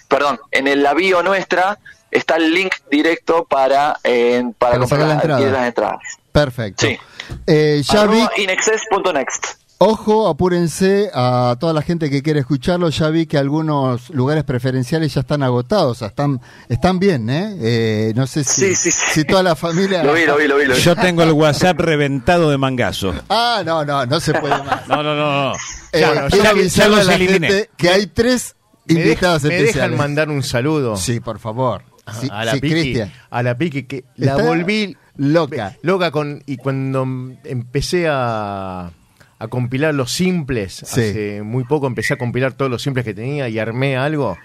Perdón, 0.08 0.40
en 0.52 0.68
el 0.68 0.84
la 0.84 0.94
bio 0.94 1.24
nuestra 1.24 1.80
está 2.12 2.36
el 2.36 2.54
link 2.54 2.76
directo 2.92 3.46
para, 3.46 3.98
eh, 4.04 4.44
para, 4.60 4.74
Para 4.74 4.80
comprar 4.80 5.08
la 5.08 5.14
entrada. 5.16 5.40
las 5.50 5.68
entradas. 5.68 6.00
Perfecto. 6.32 6.86
Sí. 6.86 7.00
Eh, 7.48 7.82
ya 7.84 8.06
vi, 8.06 8.20
Arroba 8.22 8.32
inexcess.next. 8.38 9.46
ojo, 9.78 10.28
apúrense 10.28 11.10
a 11.14 11.56
toda 11.60 11.74
la 11.74 11.82
gente 11.82 12.10
que 12.10 12.22
quiere 12.24 12.40
escucharlo. 12.40 12.90
Ya 12.90 13.10
vi 13.10 13.26
que 13.26 13.38
algunos 13.38 14.10
lugares 14.12 14.44
preferenciales 14.44 15.14
ya 15.14 15.22
están 15.22 15.44
agotados, 15.44 15.92
o 15.92 15.96
sea, 15.96 16.08
están, 16.10 16.40
están 16.70 17.00
bien, 17.00 17.30
¿eh? 17.30 17.56
Eh, 17.60 18.14
no 18.16 18.26
sé 18.28 18.44
si, 18.44 18.62
Sí, 18.70 18.76
sí, 18.76 18.92
sí. 18.92 19.06
si 19.12 19.24
toda 19.26 19.44
la 19.44 19.56
familia. 19.56 20.04
Lo 20.04 20.14
vi, 20.14 20.26
lo 20.26 20.38
vi, 20.38 20.48
lo 20.48 20.58
vi. 20.58 20.66
Lo 20.66 20.76
vi. 20.76 20.82
Yo 20.82 20.96
tengo 20.96 21.24
el 21.24 21.32
WhatsApp 21.34 21.80
reventado 21.80 22.50
de 22.50 22.58
mangazo. 22.58 23.14
Ah, 23.30 23.62
no, 23.66 23.84
no, 23.84 24.06
no 24.06 24.20
se 24.20 24.34
puede 24.34 24.58
más. 24.64 24.88
No, 24.88 25.04
no, 25.04 25.16
no, 25.16 25.50
no. 25.50 25.54
Eh, 25.92 26.00
Ya, 26.02 26.14
no, 26.22 26.28
quiero 26.30 26.50
avisarle 26.50 26.96
a 26.96 26.98
los 27.00 27.08
la 27.08 27.16
eliminé. 27.16 27.48
gente 27.48 27.70
que 27.78 27.90
hay 27.90 28.08
tres 28.08 28.56
¿Me, 28.86 28.96
invitadas 29.02 29.44
me 29.44 29.50
especiales. 29.56 29.76
dejan 29.92 29.98
mandar 29.98 30.30
un 30.30 30.44
saludo 30.44 30.96
Sí, 30.98 31.20
por 31.20 31.40
favor. 31.40 31.84
Sí, 32.20 32.28
a 32.32 32.44
la 32.44 32.52
sí, 32.54 32.60
Piqui? 32.60 32.74
Cristian. 32.74 33.14
A 33.30 33.44
la 33.44 33.58
Piqui, 33.58 33.84
que 33.84 34.04
la 34.18 34.36
volví 34.36 34.98
loca. 35.16 35.78
loca 35.84 36.12
con 36.12 36.44
y 36.46 36.58
cuando 36.58 37.06
empecé 37.46 38.08
a, 38.10 38.92
a 39.44 39.48
compilar 39.50 39.94
los 39.94 40.12
simples. 40.12 40.82
Sí. 40.86 41.02
Hace 41.02 41.42
muy 41.44 41.64
poco 41.66 41.88
empecé 41.88 42.14
a 42.14 42.18
compilar 42.18 42.54
todos 42.54 42.72
los 42.72 42.82
simples 42.82 43.04
que 43.06 43.14
tenía 43.14 43.50
y 43.50 43.60
armé 43.60 43.98
algo. 43.98 44.38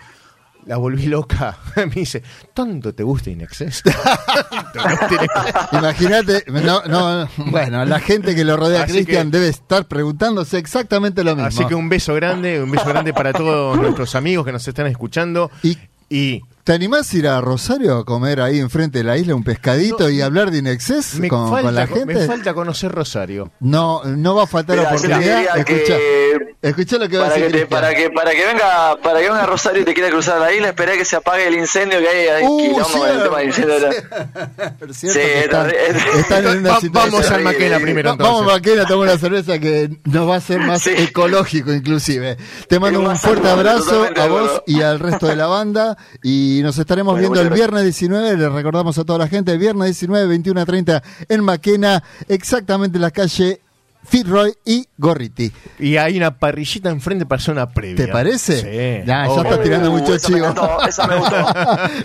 La 0.66 0.76
volví 0.76 1.06
loca. 1.06 1.56
Me 1.76 1.86
dice, 1.86 2.22
¿tanto 2.52 2.92
te 2.94 3.02
gusta 3.02 3.30
Inexcess? 3.30 3.82
Imagínate, 5.72 6.44
no, 6.48 6.82
no, 6.84 7.28
bueno, 7.46 7.84
la 7.84 8.00
gente 8.00 8.34
que 8.34 8.44
lo 8.44 8.56
rodea 8.56 8.82
a 8.82 8.86
Cristian 8.86 9.30
debe 9.30 9.48
estar 9.48 9.86
preguntándose 9.86 10.58
exactamente 10.58 11.24
lo 11.24 11.34
mismo. 11.34 11.48
Así 11.48 11.64
que 11.66 11.74
un 11.74 11.88
beso 11.88 12.14
grande, 12.14 12.62
un 12.62 12.70
beso 12.70 12.86
grande 12.86 13.12
para 13.12 13.32
todos 13.32 13.78
nuestros 13.78 14.14
amigos 14.14 14.44
que 14.44 14.52
nos 14.52 14.66
están 14.66 14.86
escuchando. 14.86 15.50
Y- 15.62 15.78
y 16.10 16.40
¿Te 16.68 16.74
animás 16.74 17.14
a 17.14 17.16
ir 17.16 17.26
a 17.26 17.40
Rosario 17.40 17.96
a 17.96 18.04
comer 18.04 18.42
ahí 18.42 18.58
enfrente 18.60 18.98
de 18.98 19.04
la 19.04 19.16
isla 19.16 19.34
un 19.34 19.42
pescadito 19.42 20.00
No, 20.00 20.10
y 20.10 20.20
hablar 20.20 20.50
de 20.50 20.58
Inexcess 20.58 21.14
me, 21.14 21.26
con, 21.28 21.48
falta, 21.48 21.62
con 21.64 21.74
la 21.74 21.86
me 21.86 21.94
gente? 21.94 22.26
falta 22.26 22.52
conocer 22.52 22.92
Rosario. 22.92 23.50
No, 23.60 24.02
no 24.04 24.34
va 24.34 24.42
a 24.42 24.46
faltar 24.46 24.76
Mira, 24.76 24.90
oportunidad. 24.90 25.56
Escucha, 25.56 25.96
que- 25.96 26.56
escucha 26.60 26.98
lo 26.98 27.08
que 27.08 27.16
va 27.16 27.24
a 27.24 27.28
para 27.30 27.40
decir 27.40 27.52
que, 27.54 27.58
te- 27.60 27.66
para 27.68 27.94
que 27.94 28.10
para 28.10 28.32
que 28.32 28.44
venga 28.44 28.96
para 29.02 29.18
que 29.20 29.28
venga 29.30 29.46
Rosario 29.46 29.80
y 29.80 29.84
te 29.86 29.94
quiera 29.94 30.10
cruzar 30.10 30.40
la 30.40 30.52
isla 30.52 30.68
esperá 30.68 30.92
que 30.92 31.06
se 31.06 31.16
apague 31.16 31.48
el 31.48 31.54
incendio 31.54 32.00
que 32.00 32.06
hay, 32.06 32.44
Uh, 32.46 32.58
quilombo 32.58 32.98
con 32.98 33.08
el 33.08 33.22
tema 33.22 33.42
incendio 33.44 33.74
de 33.74 33.80
la- 33.80 34.74
Pero 34.78 34.92
cierto 34.92 35.18
Sí, 35.20 35.24
que 35.26 35.40
están, 35.40 35.70
es- 35.70 36.16
están 36.18 36.46
en 36.48 36.58
una 36.58 36.70
Va- 36.72 36.80
situación... 36.80 37.12
vamos 37.12 37.30
al 37.30 37.38
Sí, 37.38 37.44
Maquena 37.44 37.76
sí. 37.78 37.82
primero 37.82 38.10
entonces. 38.10 38.34
Vamos 38.36 38.52
Maquena 38.52 38.82
a 38.82 38.86
tomar 38.86 39.08
una 39.08 39.18
cerveza 39.18 39.58
que 39.58 39.88
nos 40.04 40.28
va 40.28 40.36
a 40.36 40.40
ser 40.42 40.58
más 40.60 40.82
Sí. 40.82 40.90
ecológico 40.98 41.72
inclusive. 41.72 42.36
Te 42.68 42.78
mando 42.78 43.00
un 43.00 43.16
fuerte 43.16 43.48
abrazo 43.48 44.06
a 44.14 44.26
vos 44.26 44.62
y 44.66 44.82
al 44.82 44.98
resto 44.98 45.28
de 45.28 45.36
la 45.36 45.46
banda 45.46 45.96
y 46.22 46.57
nos 46.62 46.78
estaremos 46.78 47.14
Bueno, 47.14 47.30
viendo 47.30 47.48
el 47.48 47.54
viernes 47.54 47.84
19, 47.84 48.36
le 48.36 48.48
recordamos 48.48 48.98
a 48.98 49.04
toda 49.04 49.18
la 49.18 49.28
gente, 49.28 49.52
el 49.52 49.58
viernes 49.58 49.86
19, 49.86 50.26
21 50.26 50.60
a 50.60 50.66
30 50.66 51.02
en 51.28 51.44
Maquena, 51.44 52.02
exactamente 52.28 52.98
en 52.98 53.02
la 53.02 53.10
calle 53.10 53.60
Fitzroy 54.04 54.54
y 54.64 54.86
Gorriti. 54.96 55.52
Y 55.78 55.96
hay 55.96 56.16
una 56.16 56.38
parrillita 56.38 56.88
enfrente 56.90 57.26
para 57.26 57.40
hacer 57.40 57.52
una 57.52 57.68
previa. 57.68 58.06
¿Te 58.06 58.12
parece? 58.12 58.60
Sí. 58.60 59.06
Ya, 59.06 59.26
ya 59.26 59.30
Obvio. 59.30 59.50
está 59.50 59.62
tirando 59.62 59.90
mucho 59.90 60.14
esa 60.14 60.28
me 60.30 60.36
chivo. 60.36 60.86
esa 60.88 61.06
me 61.06 61.16
gustó. 61.16 61.36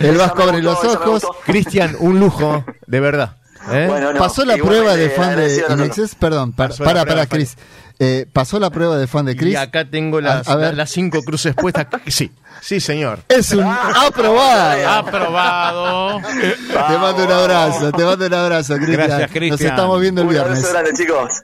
El 0.00 0.16
Vasco 0.16 0.42
abre 0.42 0.62
los 0.62 0.84
ojos. 0.84 1.22
Cristian, 1.46 1.96
un 2.00 2.20
lujo, 2.20 2.64
de 2.86 3.00
verdad. 3.00 3.36
¿eh? 3.70 3.86
Bueno, 3.88 4.12
no, 4.12 4.18
pasó 4.18 4.44
la 4.44 4.56
prueba 4.56 4.96
de 4.96 5.10
fan 5.10 5.36
de 5.36 5.64
no, 5.68 5.76
no. 5.76 5.84
Inexcess, 5.84 6.14
perdón, 6.14 6.52
para, 6.52 6.70
Pasó 6.70 6.84
para, 6.84 7.04
para. 7.04 7.26
Chris. 7.26 7.56
Eh, 8.00 8.26
pasó 8.32 8.58
la 8.58 8.70
prueba 8.70 8.96
de 8.98 9.06
fan 9.06 9.24
de 9.24 9.36
Chris. 9.36 9.52
Y 9.52 9.56
acá 9.56 9.84
tengo 9.88 10.20
las, 10.20 10.48
A- 10.48 10.52
a 10.52 10.56
ver. 10.56 10.74
las 10.76 10.90
cinco 10.90 11.22
cruces 11.22 11.54
puestas. 11.54 11.86
Sí, 12.08 12.30
sí, 12.60 12.80
señor. 12.80 13.20
Es 13.28 13.52
un 13.52 13.64
aprobado. 13.64 14.88
Aprobado. 14.88 16.20
Te 16.28 16.98
mando 16.98 17.24
un 17.24 17.32
abrazo, 17.32 17.92
te 17.92 18.04
mando 18.04 18.26
un 18.26 18.34
abrazo, 18.34 18.74
Cristian. 18.76 19.06
Gracias, 19.08 19.30
Cristian. 19.30 19.50
Nos 19.50 19.60
estamos 19.60 20.00
viendo 20.00 20.20
el 20.22 20.26
Un 20.28 20.32
viernes. 20.32 20.58
abrazo 20.58 20.72
grande, 20.72 20.92
chicos. 20.94 21.30